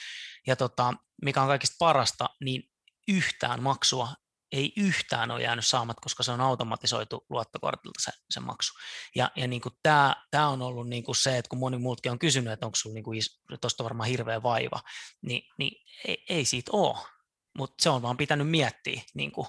[0.47, 2.63] ja tota, mikä on kaikista parasta, niin
[3.07, 4.09] yhtään maksua
[4.53, 8.73] ei yhtään ole jäänyt saamat, koska se on automatisoitu luottokortilta se, se maksu.
[9.15, 10.15] Ja, ja niin kuin tämä,
[10.47, 13.01] on ollut niin kuin se, että kun moni muutkin on kysynyt, että onko sinulla
[13.49, 14.81] niin tuosta varmaan hirveä vaiva,
[15.21, 16.97] niin, niin ei, ei siitä ole,
[17.57, 19.47] mutta se on vaan pitänyt miettiä niin kuin,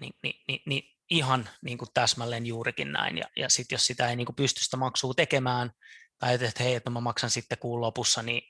[0.00, 3.18] niin, niin, niin, niin ihan niin kuin täsmälleen juurikin näin.
[3.18, 5.70] Ja, ja sitten jos sitä ei niin kuin pysty sitä maksua tekemään,
[6.18, 8.42] tai että hei, että mä maksan sitten kuun lopussa, niin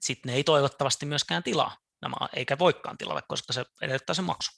[0.00, 4.50] sitten ne ei toivottavasti myöskään tilaa nämä, eikä voikaan tilata, koska se edellyttää sen maksu.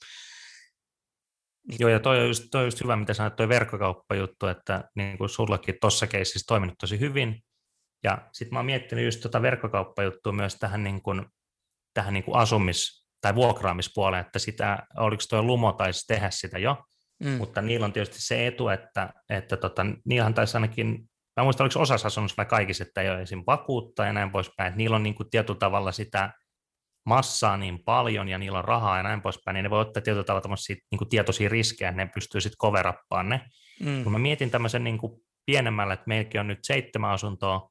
[1.67, 1.77] Niin.
[1.79, 5.17] Joo, ja toi on, just, toi on just hyvä, mitä sanoit, toi verkkokauppajuttu, että niin
[5.17, 7.43] kuin sullakin tuossa keississä toiminut tosi hyvin.
[8.03, 11.25] Ja sitten mä oon miettinyt just tuota verkkokauppajuttua myös tähän, niin kuin,
[11.93, 16.83] tähän niin kuin asumis- tai vuokraamispuoleen, että sitä, oliko tuo Lumo taisi tehdä sitä jo,
[17.23, 17.29] mm.
[17.29, 21.79] mutta niillä on tietysti se etu, että, että tota, niillähän taisi ainakin, mä muistan, oliko
[21.79, 23.43] osassa asunnossa vai kaikissa, että ei ole esim.
[23.47, 26.33] vakuutta ja näin poispäin, että niillä on niin kuin tietyllä tavalla sitä
[27.05, 30.23] massaa niin paljon ja niillä on rahaa ja näin poispäin, niin ne voi ottaa tietyllä
[30.23, 30.55] tavalla
[30.91, 33.41] niin kuin tietoisia riskejä, ne pystyy sitten coverappaan ne.
[33.79, 34.03] Mm.
[34.03, 37.69] Kun mä mietin tämmöisen niin kuin pienemmällä, että meilläkin on nyt seitsemän asuntoa,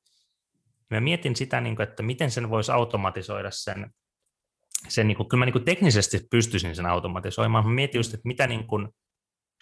[0.90, 3.90] niin mä mietin sitä, niin kuin, että miten sen voisi automatisoida sen,
[4.88, 7.64] sen niin kuin, kyllä mä niin kuin teknisesti pystyisin sen automatisoimaan.
[7.64, 8.88] Mä mietin just, että mitä niin kuin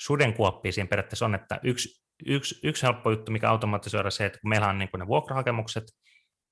[0.00, 4.48] sudenkuoppia siinä periaatteessa on, että yksi, yksi, yksi helppo juttu, mikä automatisoida se, että kun
[4.48, 5.84] meillä on niin kuin ne vuokrahakemukset,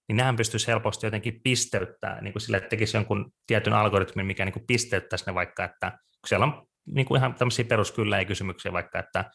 [0.08, 4.44] niin nehän pystyisi helposti jotenkin pisteyttää, niin kuin sille, että tekisi jonkun tietyn algoritmin, mikä
[4.44, 8.26] niin kuin pisteyttäisi ne vaikka, että kun siellä on niin kuin ihan tämmöisiä peruskyllä ei
[8.26, 9.30] kysymyksiä vaikka, että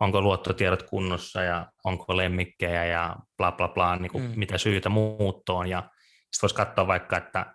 [0.00, 4.32] onko luottotiedot kunnossa ja onko lemmikkejä ja bla bla bla, niin kuin mm.
[4.36, 5.68] mitä syytä muuttoon.
[5.68, 7.54] Ja sitten voisi katsoa vaikka, että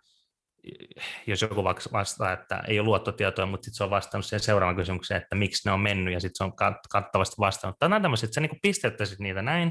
[1.27, 5.21] jos joku vastaa, että ei ole luottotietoja, mutta sitten se on vastannut siihen seuraavaan kysymykseen,
[5.21, 6.53] että miksi ne on mennyt, ja sitten se on
[6.89, 7.79] kattavasti vastannut.
[7.79, 9.67] Tai tämmöiset, että sä niin pisteyttäisit niitä näin,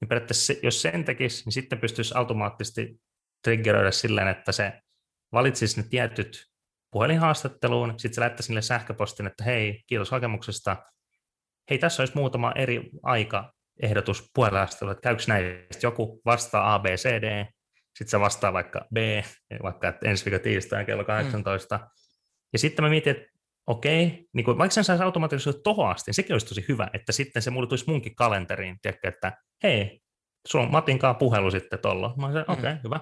[0.00, 3.00] niin periaatteessa jos sen tekisi, niin sitten pystyisi automaattisesti
[3.44, 4.72] triggeröidä silleen, että se
[5.32, 6.46] valitsisi ne tietyt
[6.90, 10.76] puhelinhaastatteluun, sitten se lähettäisi sille sähköpostin, että hei, kiitos hakemuksesta,
[11.70, 13.52] hei, tässä olisi muutama eri aika
[13.82, 17.46] ehdotus puhelinhaastatteluun, että käykö näistä joku vastaa A, B, C, D,
[17.94, 18.96] sitten se vastaa vaikka B,
[19.62, 21.76] vaikka että ensi viikon tiistai kello 18.
[21.76, 21.84] Mm.
[22.52, 23.26] Ja sitten mä mietin, että
[23.66, 27.12] okei, niin kuin, vaikka sen saisi automaattisesti tohon asti, niin sekin olisi tosi hyvä, että
[27.12, 29.32] sitten se mulle tulisi munkin kalenteriin, tiedätkö, että
[29.62, 30.00] hei,
[30.48, 32.14] sulla on Matin kanssa puhelu sitten tuolla.
[32.16, 32.80] Mä sanoin, okei, okay, mm.
[32.84, 33.00] hyvä.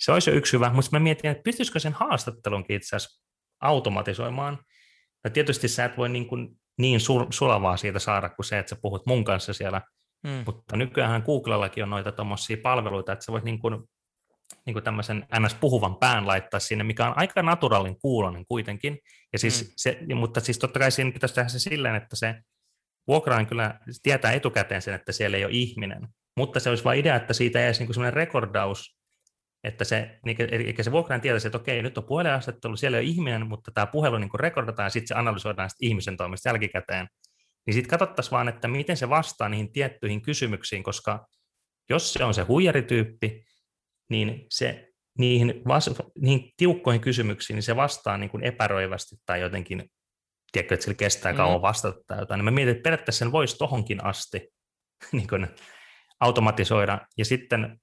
[0.00, 3.24] Se olisi jo yksi hyvä, mutta mä mietin, että pystyisikö sen haastattelunkin itse asiassa
[3.60, 4.58] automatisoimaan.
[5.24, 6.48] Ja tietysti sä et voi niin, kuin
[6.78, 9.82] niin sul- sulavaa siitä saada kuin se, että sä puhut mun kanssa siellä,
[10.22, 10.42] mm.
[10.46, 13.84] mutta nykyään Googlellakin on noita tuommoisia palveluita, että sä voit niin kuin
[14.66, 18.98] niin kuin tämmöisen ns-puhuvan pään laittaa sinne, mikä on aika naturaalin kuulonen kuitenkin.
[19.32, 19.72] Ja siis mm.
[19.76, 22.34] se, mutta siis totta kai siinä pitäisi tehdä se silleen, että se
[23.08, 26.08] vuokraan kyllä tietää etukäteen sen, että siellä ei ole ihminen.
[26.36, 28.98] Mutta se olisi vain idea, että siitä jäisi niin semmoinen rekordaus,
[29.64, 33.10] että se, niin, eli se vuokraan tietäisi, että okei, nyt on puhelinhaastattelu, siellä ei ole
[33.10, 37.08] ihminen, mutta tämä puhelu niin rekordataan ja sitten se analysoidaan sitten ihmisen toimesta jälkikäteen.
[37.66, 41.26] Niin sitten katsottaisiin vaan, että miten se vastaa niihin tiettyihin kysymyksiin, koska
[41.90, 43.44] jos se on se huijarityyppi,
[44.14, 44.88] niin se
[45.18, 45.90] niihin, vas,
[46.20, 49.90] niihin tiukkoihin kysymyksiin niin se vastaa niin kuin epäröivästi tai jotenkin,
[50.52, 51.36] tiedätkö, että sillä kestää mm.
[51.36, 54.48] kauan vastata tai jotain, niin mä mietin, että periaatteessa sen voisi tohonkin asti
[55.12, 55.46] niin kuin
[56.20, 57.80] automatisoida, ja sitten,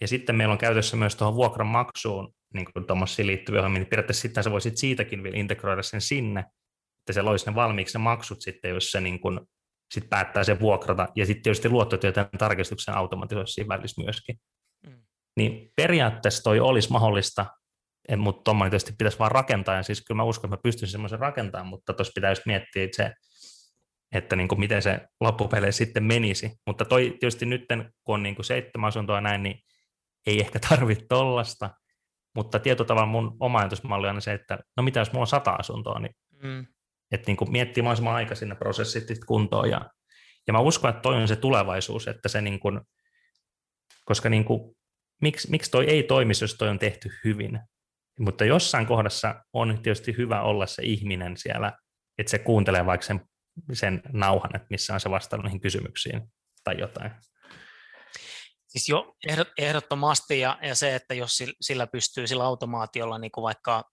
[0.00, 3.90] ja sitten meillä on käytössä myös tuohon vuokran maksuun niin kuin tuommoisia liittyviä ohjelmia, niin
[3.90, 6.44] periaatteessa sitten se voisi siitäkin vielä integroida sen sinne,
[6.98, 9.40] että se loisi ne valmiiksi ne maksut sitten, jos se niin kuin,
[9.94, 14.40] sit päättää sen vuokrata, ja sitten tietysti luottotietojen tarkistuksen automatisoisi siinä välissä myöskin.
[15.38, 17.46] Niin periaatteessa toi olisi mahdollista,
[18.16, 21.18] mutta tuommoinen tietysti pitäisi vaan rakentaa, ja siis kyllä mä uskon, että mä pystyisin semmoisen
[21.18, 23.12] rakentamaan, mutta tuossa pitäisi miettiä että se,
[24.12, 26.52] että niin kuin miten se loppupeleissä sitten menisi.
[26.66, 27.64] Mutta toi tietysti nyt,
[28.04, 29.60] kun on niin kuin seitsemän asuntoa näin, niin
[30.26, 31.70] ei ehkä tarvitse tollasta,
[32.34, 35.50] mutta tietyllä tavalla mun oma ajatusmalli on se, että no mitä jos mulla on sata
[35.50, 36.66] asuntoa, niin mm.
[37.12, 39.70] että niin kuin miettii mahdollisimman aikaisin ne prosessit kuntoon.
[39.70, 39.90] Ja,
[40.46, 42.80] ja mä uskon, että toi on se tulevaisuus, että se niin kuin,
[44.04, 44.77] koska niin kuin
[45.20, 47.60] miksi, miksi toi ei toimisi, jos toi on tehty hyvin.
[48.18, 51.72] Mutta jossain kohdassa on tietysti hyvä olla se ihminen siellä,
[52.18, 53.20] että se kuuntelee vaikka sen,
[53.72, 56.22] sen nauhan, että missä on se vastannut niihin kysymyksiin
[56.64, 57.10] tai jotain.
[58.68, 59.14] Siis jo
[59.58, 63.84] ehdottomasti ja, ja se, että jos sillä pystyy sillä automaatiolla niin kuin vaikka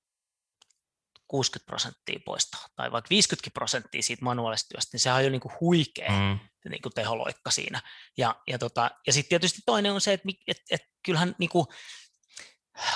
[1.28, 5.42] 60 prosenttia poistaa tai vaikka 50 prosenttia siitä manuaalisesta työstä, niin sehän on jo niin
[5.42, 6.40] kuin huikea mm.
[6.70, 7.82] Niin kuin teholoikka siinä.
[8.18, 11.66] Ja, ja, tota, ja sitten tietysti toinen on se, että et, et, kyllähän niin kuin,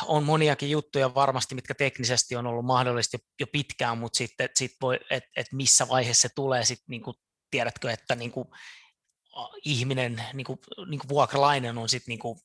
[0.06, 4.72] on moniakin juttuja varmasti, mitkä teknisesti on ollut mahdollista jo, jo pitkään, mutta sitten sit
[4.82, 7.16] voi, että et missä vaiheessa se tulee, sit, niin kuin,
[7.52, 8.48] tiedätkö, että niin kuin,
[9.66, 10.60] ihminen, niin kuin,
[10.90, 12.36] niin kuin vuokralainen on sitten niin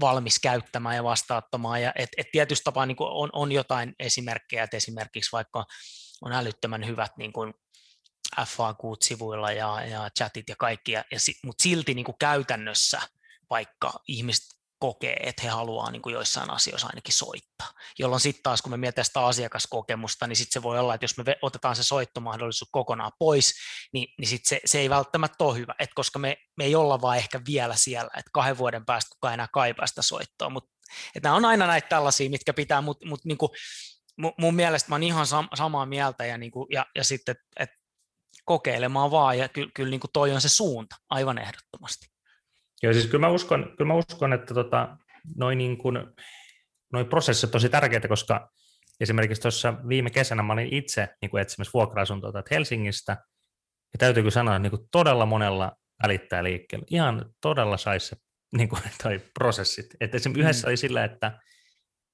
[0.00, 1.82] valmis käyttämään ja vastaattamaan.
[1.82, 5.64] Ja et, et tietysti tapaa niin on, on jotain esimerkkejä, että esimerkiksi vaikka
[6.22, 7.54] on älyttömän hyvät niin kuin
[8.40, 13.00] FAQ-sivuilla ja, ja chatit ja kaikki, ja, ja, mutta silti niin kuin käytännössä
[13.50, 14.44] vaikka ihmiset
[14.78, 17.68] kokee, että he haluaa niin kuin joissain asioissa ainakin soittaa.
[17.98, 21.16] Jolloin sitten taas, kun me mietitään sitä asiakaskokemusta, niin sitten se voi olla, että jos
[21.16, 23.54] me otetaan se soittomahdollisuus kokonaan pois,
[23.92, 27.00] niin, niin sit se, se ei välttämättä ole hyvä, Et koska me, me ei olla
[27.00, 30.70] vaan ehkä vielä siellä, että kahden vuoden päästä kukaan enää kaipaa sitä soittoa, mutta
[31.22, 33.38] nämä on aina näitä tällaisia, mitkä pitää, mutta mut, niin
[34.16, 37.36] mun, mun mielestä mä oon ihan sam, samaa mieltä ja, niin kuin, ja, ja sitten,
[37.56, 37.76] että
[38.44, 42.06] kokeilemaan vaan ja kyllä, kyllä niin kuin toi on se suunta aivan ehdottomasti.
[42.82, 44.96] Joo, siis kyllä mä uskon, kyllä mä uskon että tota,
[45.36, 45.98] noin niin kuin,
[46.92, 48.50] noi prosessit on tosi tärkeitä, koska
[49.00, 53.12] esimerkiksi tuossa viime kesänä mä olin itse niin kuin etsimässä vuokra-asuntoa Helsingistä,
[53.92, 55.72] ja täytyykö sanoa, että niin kuin todella monella
[56.02, 56.86] välittää liikkeelle.
[56.90, 58.16] Ihan todella saisi se
[58.56, 59.86] niin kuin, toi prosessit.
[60.00, 60.44] Että esimerkiksi mm.
[60.44, 61.38] yhdessä oli sillä, että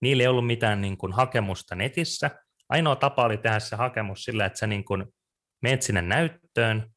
[0.02, 2.30] niillä ei ollut mitään niin kuin, hakemusta netissä.
[2.68, 5.04] Ainoa tapa oli tehdä se hakemus sillä, että sä niin kuin,
[5.62, 6.90] menet sinne näyttöön,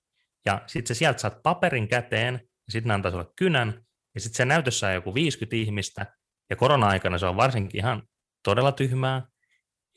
[0.45, 3.85] ja sitten sieltä saat paperin käteen, ja sitten ne antaa sulle kynän,
[4.15, 6.05] ja sitten se näytössä on joku 50 ihmistä,
[6.49, 8.03] ja korona-aikana se on varsinkin ihan
[8.43, 9.25] todella tyhmää,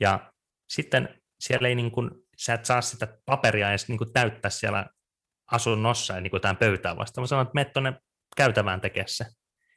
[0.01, 0.33] ja
[0.69, 4.87] sitten siellä ei niin kuin, sä et saa sitä paperia edes niin kuin täyttää siellä
[5.53, 7.93] asunnossa ja niin kuin tämän pöytään vastaan, mä sanon, että mene tuonne
[8.37, 9.27] käytävään tekemään se.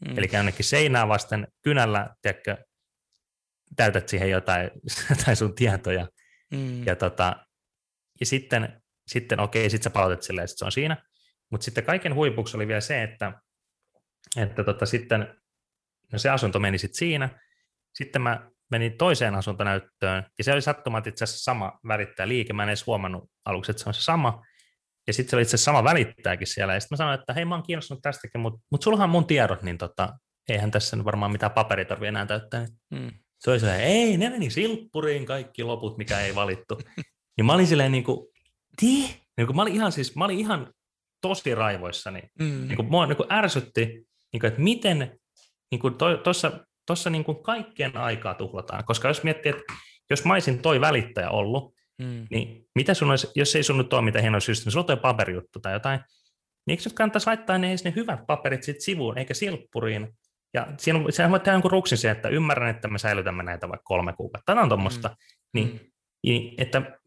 [0.08, 0.18] Mm.
[0.18, 2.58] Eli ainakin seinää vasten kynällä, tiedätkö,
[3.76, 4.72] täytät siihen jotain,
[5.10, 6.08] jotain sun tietoja.
[6.52, 6.86] Mm.
[6.86, 7.47] Ja, tota,
[8.20, 10.98] ja sitten sitten okei, okay, sitten sä palautet silleen, että se on siinä.
[11.52, 13.34] Mutta sitten kaiken huipuksi oli vielä se, että,
[14.38, 15.36] että tota, sitten
[16.14, 17.30] no se asunto meni sitten siinä.
[17.96, 22.54] Sitten mä menin toiseen asuntonäyttöön, ja se oli sattumat itse asiassa sama välittäjä liike.
[22.54, 24.46] Mä en edes huomannut aluksi, että se on se sama.
[25.08, 26.74] Ja sitten se oli itse asiassa sama välittäjäkin siellä.
[26.74, 29.28] Ja sitten mä sanoin, että hei, mä oon kiinnostunut tästäkin, mutta mut sullahan on mun
[29.28, 30.14] tiedot, niin tota,
[30.50, 32.66] eihän tässä varmaan mitään paperitorvia enää täyttää.
[32.90, 33.12] Mm.
[33.40, 36.82] Se oli sellainen, ei, ne meni silppuriin kaikki loput, mikä ei valittu.
[37.38, 38.28] Niin mä olin silleen niin kuin,
[38.82, 40.74] niin kuin, mä olin ihan siis, mä olin ihan
[41.22, 42.22] tosi raivoissani.
[42.40, 42.68] Mm.
[42.68, 43.86] Niin kuin, mua niin kuin ärsytti,
[44.34, 45.20] niin kuin, että miten
[45.72, 46.52] niin kuin tuossa
[46.88, 48.84] tossa niin kuin kaikkien aikaa tuhlataan.
[48.86, 49.64] Koska jos miettii, että
[50.10, 52.28] jos mä olisin toi välittäjä ollut, mm.
[52.30, 55.00] niin mitä sun olisi, jos ei sun nyt ole mitään hienoa syystä, niin sulla on
[55.00, 56.00] paperijuttu tai jotain,
[56.68, 60.18] niin eikö nyt kannattaisi laittaa ne, ne hyvät paperit sitten sivuun, eikä silppuriin,
[60.54, 63.70] ja siinä on, sehän voi tehdä jonkun ruksin se, että ymmärrän, että me säilytämme näitä
[63.70, 64.46] vaikka kolme kuukautta.
[64.46, 65.08] Tämä on tuommoista.
[65.08, 65.16] Mm.
[65.54, 65.80] Niin, mm.
[66.24, 67.00] niin, että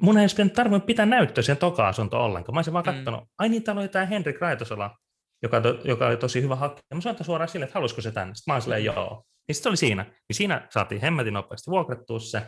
[0.00, 2.54] mun ei olisi tarvinnut pitää näyttöä siihen toka-asuntoon ollenkaan.
[2.54, 2.94] Mä olisin vaan mm.
[2.94, 3.28] katsonut, mm.
[3.38, 4.96] ai niin, täällä oli tämä Henrik Raitosola,
[5.42, 6.82] joka, to, joka oli tosi hyvä hakija.
[6.94, 8.34] Mä sanoin suoraan sille, että halusiko se tänne.
[8.34, 9.22] Sitten mä olin joo.
[9.48, 10.02] Niin sitten oli siinä.
[10.02, 12.42] Niin siinä saatiin hemmetin nopeasti vuokrattua se.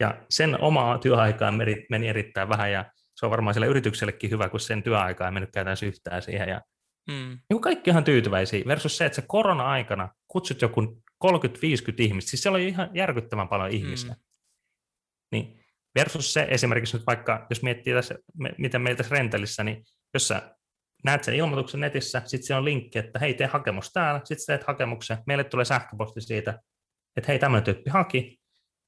[0.00, 2.72] Ja sen omaa työaikaa meni, meni erittäin vähän.
[2.72, 2.84] Ja
[3.14, 6.48] se on varmaan sille yrityksellekin hyvä, kun sen työaikaa ei mennyt käytännössä yhtään siihen.
[6.48, 6.60] Ja
[7.08, 7.38] Mm.
[7.50, 11.28] Niin kaikki ihan tyytyväisiä versus se, että se korona-aikana kutsut joku 30-50
[11.98, 14.12] ihmistä, siis siellä oli ihan järkyttävän paljon ihmisiä.
[14.12, 14.20] Mm.
[15.32, 15.61] Niin
[15.98, 18.14] versus se esimerkiksi nyt vaikka, jos miettii tässä,
[18.58, 19.84] miten meillä tässä rentelissä, niin
[20.14, 20.56] jos sä
[21.04, 24.66] näet sen ilmoituksen netissä, sitten siellä on linkki, että hei, tee hakemus täällä, sitten teet
[24.66, 26.58] hakemuksen, meille tulee sähköposti siitä,
[27.16, 28.38] että hei, tämmöinen tyyppi haki,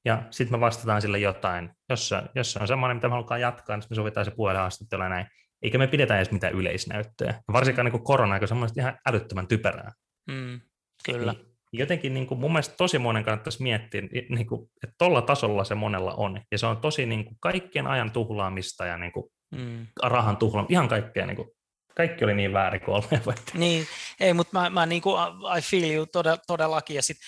[0.05, 1.69] ja sitten me vastataan sille jotain.
[1.89, 5.03] Jos se, jos se on semmoinen, mitä me halutaan jatkaa, niin me sovitaan se puhelinhaastattelu
[5.03, 5.27] ja näin
[5.61, 7.41] eikä me pidetä edes mitään yleisnäyttöä.
[7.53, 9.91] Varsinkaan niin korona-aika on ihan älyttömän typerää.
[10.27, 10.61] Mm,
[11.05, 11.33] kyllä.
[11.33, 15.63] Niin, jotenkin niin kuin, mun mielestä tosi monen kannattaisi miettiä, niin kuin, että tuolla tasolla
[15.63, 16.41] se monella on.
[16.51, 19.87] Ja se on tosi niin kuin, kaikkien ajan tuhlaamista ja niin kuin, mm.
[20.03, 21.25] rahan tuhlaamista, ihan kaikkea.
[21.25, 21.49] Niin kuin,
[21.95, 23.33] kaikki oli niin väärin kuin olemme.
[23.53, 23.87] Niin,
[24.19, 25.15] ei, mutta mä, mä niin kuin,
[25.57, 26.07] I feel you
[26.47, 26.95] todellakin.
[26.95, 27.27] Ja sitten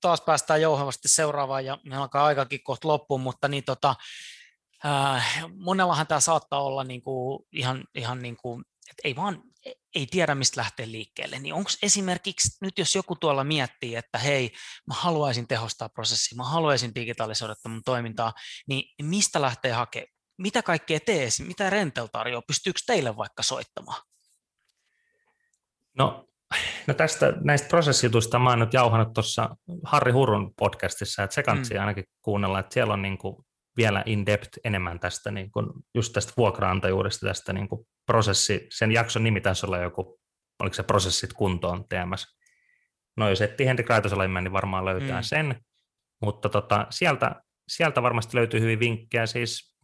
[0.00, 3.94] taas päästään jouhevasti seuraavaan ja meillä alkaa aikakin kohta loppuun, mutta niin tota,
[4.86, 9.42] Äh, monellahan tämä saattaa olla niin kuin ihan, ihan niin kuin, että ei vaan
[9.94, 14.52] ei tiedä, mistä lähtee liikkeelle, niin onko esimerkiksi nyt, jos joku tuolla miettii, että hei,
[14.86, 18.32] mä haluaisin tehostaa prosessia, mä haluaisin digitalisoida mun toimintaa,
[18.68, 20.12] niin mistä lähtee hakemaan?
[20.38, 22.42] Mitä kaikkea tee, mitä Rentel tarjoaa?
[22.46, 24.02] Pystyykö teille vaikka soittamaan?
[25.98, 26.28] No,
[26.86, 31.74] no tästä näistä prosessijutuista mä oon nyt jauhannut tuossa Harri Hurun podcastissa, että se kansi
[31.74, 31.80] mm.
[31.80, 33.36] ainakin kuunnella, että siellä on niin kuin
[33.78, 38.92] vielä in depth enemmän tästä, niin kuin, just tästä vuokraantajuudesta, tästä niin kuin prosessi, sen
[38.92, 40.20] jakson nimi taisi olla joku,
[40.60, 42.38] oliko se prosessit kuntoon TMS.
[43.16, 45.24] No jos etsii Henrik Raitosalaimeen, niin varmaan löytää mm.
[45.24, 45.60] sen,
[46.22, 49.76] mutta tota, sieltä, sieltä varmasti löytyy hyvin vinkkejä, siis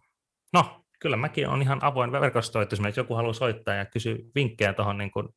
[0.52, 4.72] no kyllä mäkin on ihan avoin verkosto, että jos joku haluaa soittaa ja kysyä vinkkejä
[4.72, 5.28] tuohon niin kuin,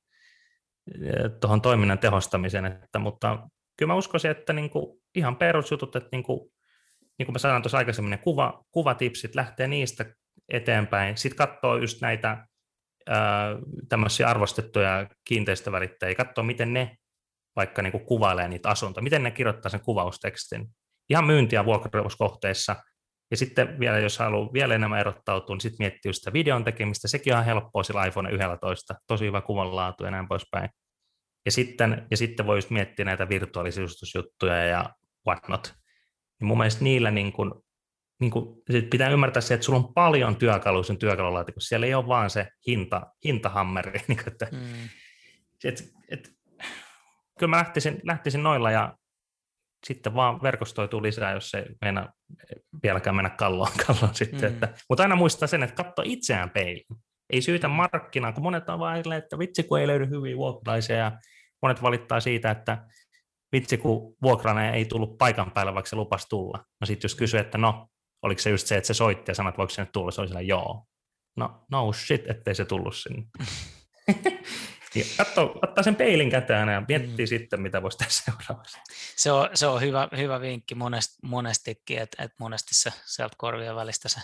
[1.42, 3.48] tuohon toiminnan tehostamiseen, että, mutta
[3.78, 6.52] kyllä mä uskoisin, että niin kuin ihan perusjutut, että niin kuin
[7.18, 10.06] niin kuin mä sanoin tuossa aikaisemmin, ne kuva, kuvatipsit lähtee niistä
[10.50, 11.18] eteenpäin.
[11.18, 12.48] Sitten katsoo just näitä
[13.90, 16.98] tämmöisiä arvostettuja kiinteistövälittäjiä, katsoo miten ne
[17.56, 20.68] vaikka niin kuin kuvailee niitä asuntoja, miten ne kirjoittaa sen kuvaustekstin.
[21.10, 22.76] Ihan myynti- ja vuokrauskohteissa.
[23.32, 27.08] Ja sitten vielä, jos haluaa vielä enemmän erottautua, niin sitten miettii sitä videon tekemistä.
[27.08, 30.70] Sekin on helppoa sillä iPhone 11, tosi hyvä kuvanlaatu ja näin poispäin.
[31.46, 34.90] Ja sitten, ja sitten voi just miettiä näitä virtuaalisisustusjuttuja ja
[35.28, 35.74] whatnot
[36.40, 37.54] niin mun mielestä niillä niin kuin,
[38.20, 41.68] niin kuin, pitää ymmärtää se, että sulla on paljon työkaluja sen työkalulaatikossa.
[41.68, 44.00] Siellä ei ole vaan se hinta, hintahammeri.
[44.08, 44.90] Niin kuin, että, mm.
[45.64, 46.32] et, et,
[47.40, 48.98] kyllä mä lähtisin, lähtisin noilla ja
[49.88, 52.10] sitten vaan verkostoituu lisää, jos se mennä,
[52.84, 54.50] vieläkään mennä kalloon, kalloon sitten.
[54.50, 54.54] Mm.
[54.54, 56.86] Että, mutta aina muistaa sen, että katso itseään peiliin.
[57.30, 61.12] Ei syytä markkinaa, kun monet on vaan että vitsi kun ei löydy hyviä vuokralaisia ja
[61.62, 62.78] monet valittaa siitä, että
[63.52, 66.66] vitsi kun vuokrana ei tullut paikan päällä, vaikka se lupas tulla.
[66.82, 67.88] No sitten jos kysyy, että no,
[68.22, 70.22] oliko se just se, että se soitti ja sanoi, että voiko se nyt tulla, se
[70.22, 70.86] oli siellä, joo.
[71.38, 73.24] No, no shit, ettei se tullut sinne.
[75.18, 77.30] Katso, ottaa sen peilin käteen ja miettii mm.
[77.30, 78.78] sitten, mitä voisi tehdä seuraavaksi.
[79.16, 83.76] Se on, se on hyvä, hyvä vinkki monest, monestikin, että, että monesti se sieltä korvien
[83.76, 84.20] välistä se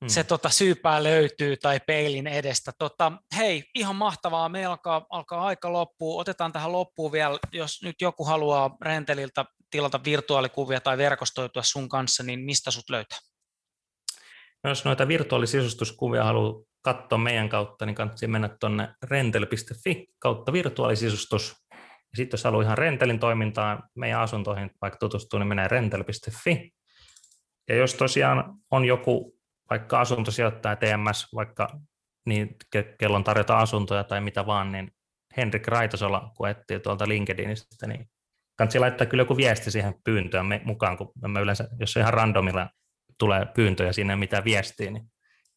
[0.00, 0.08] mm.
[0.08, 2.72] se tota, syypää löytyy tai peilin edestä.
[2.78, 6.20] Tota, hei, ihan mahtavaa, meillä alkaa, alkaa aika loppua.
[6.20, 12.22] Otetaan tähän loppuun vielä, jos nyt joku haluaa Renteliltä tilata virtuaalikuvia tai verkostoitua sun kanssa,
[12.22, 13.18] niin mistä sut löytää?
[14.64, 21.56] No, jos noita virtuaalisisustuskuvia haluaa katsoa meidän kautta, niin kannattaa mennä tuonne rentel.fi kautta virtuaalisisustus.
[21.72, 26.70] Ja sitten jos haluaa ihan rentelin toimintaa meidän asuntoihin vaikka tutustua, niin menee rentel.fi.
[27.68, 29.37] Ja jos tosiaan on joku
[29.70, 31.68] vaikka asuntosijoittaja TMS, vaikka
[32.26, 32.56] niin
[32.98, 34.90] kellon tarjota asuntoja tai mitä vaan, niin
[35.36, 38.10] Henrik Raitosola, kun etsii tuolta LinkedInistä, niin
[38.56, 42.68] kannattaa laittaa kyllä joku viesti siihen pyyntöön mukaan, kun mä yleensä, jos ihan randomilla
[43.18, 45.04] tulee pyyntöjä sinne mitä viestiä, niin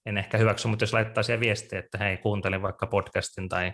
[0.05, 3.73] en ehkä hyväksy, mutta jos laittaa siihen viestiä, että hei, kuuntelin vaikka podcastin tai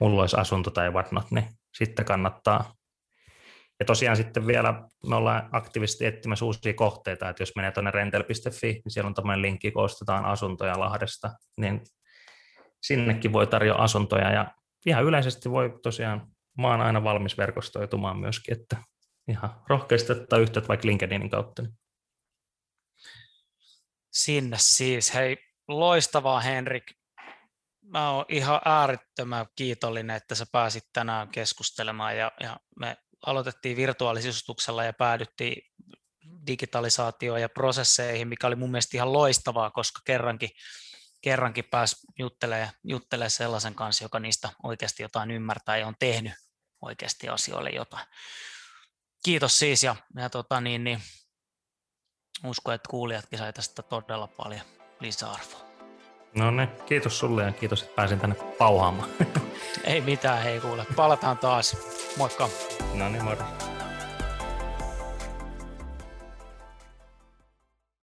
[0.00, 1.44] mulla olisi asunto tai whatnot, niin
[1.74, 2.74] sitten kannattaa.
[3.80, 8.72] Ja tosiaan sitten vielä me ollaan aktiivisesti etsimässä uusia kohteita, että jos menee tuonne rentel.fi,
[8.72, 11.80] niin siellä on tämmöinen linkki, kun ostetaan asuntoja Lahdesta, niin
[12.82, 14.54] sinnekin voi tarjota asuntoja ja
[14.86, 16.26] ihan yleisesti voi tosiaan,
[16.58, 18.76] mä oon aina valmis verkostoitumaan myöskin, että
[19.28, 21.62] ihan rohkeasti ottaa yhteyttä vaikka LinkedInin kautta.
[24.12, 25.14] Sinne siis.
[25.14, 25.36] Hei,
[25.68, 26.84] loistavaa Henrik.
[27.82, 32.96] Mä oon ihan äärettömän kiitollinen, että sä pääsit tänään keskustelemaan ja, ja me
[33.26, 35.62] aloitettiin virtuaalisuustuksella ja päädyttiin
[36.46, 40.50] digitalisaatioon ja prosesseihin, mikä oli mun mielestä ihan loistavaa, koska kerrankin
[41.20, 46.32] kerrankin pääsi juttelemaan, juttelemaan sellaisen kanssa, joka niistä oikeasti jotain ymmärtää ja on tehnyt
[46.82, 48.06] oikeasti asioille jotain.
[49.24, 51.02] Kiitos siis ja, ja tota niin, niin,
[52.44, 54.60] uskon, että kuulijatkin sai tästä todella paljon
[55.00, 55.68] lisäarvoa.
[56.34, 59.10] No niin, kiitos sulle ja kiitos, että pääsin tänne pauhaamaan.
[59.88, 60.86] Ei mitään, hei kuule.
[60.96, 61.76] Palataan taas.
[62.16, 62.48] Moikka.
[62.94, 63.44] No niin, moro.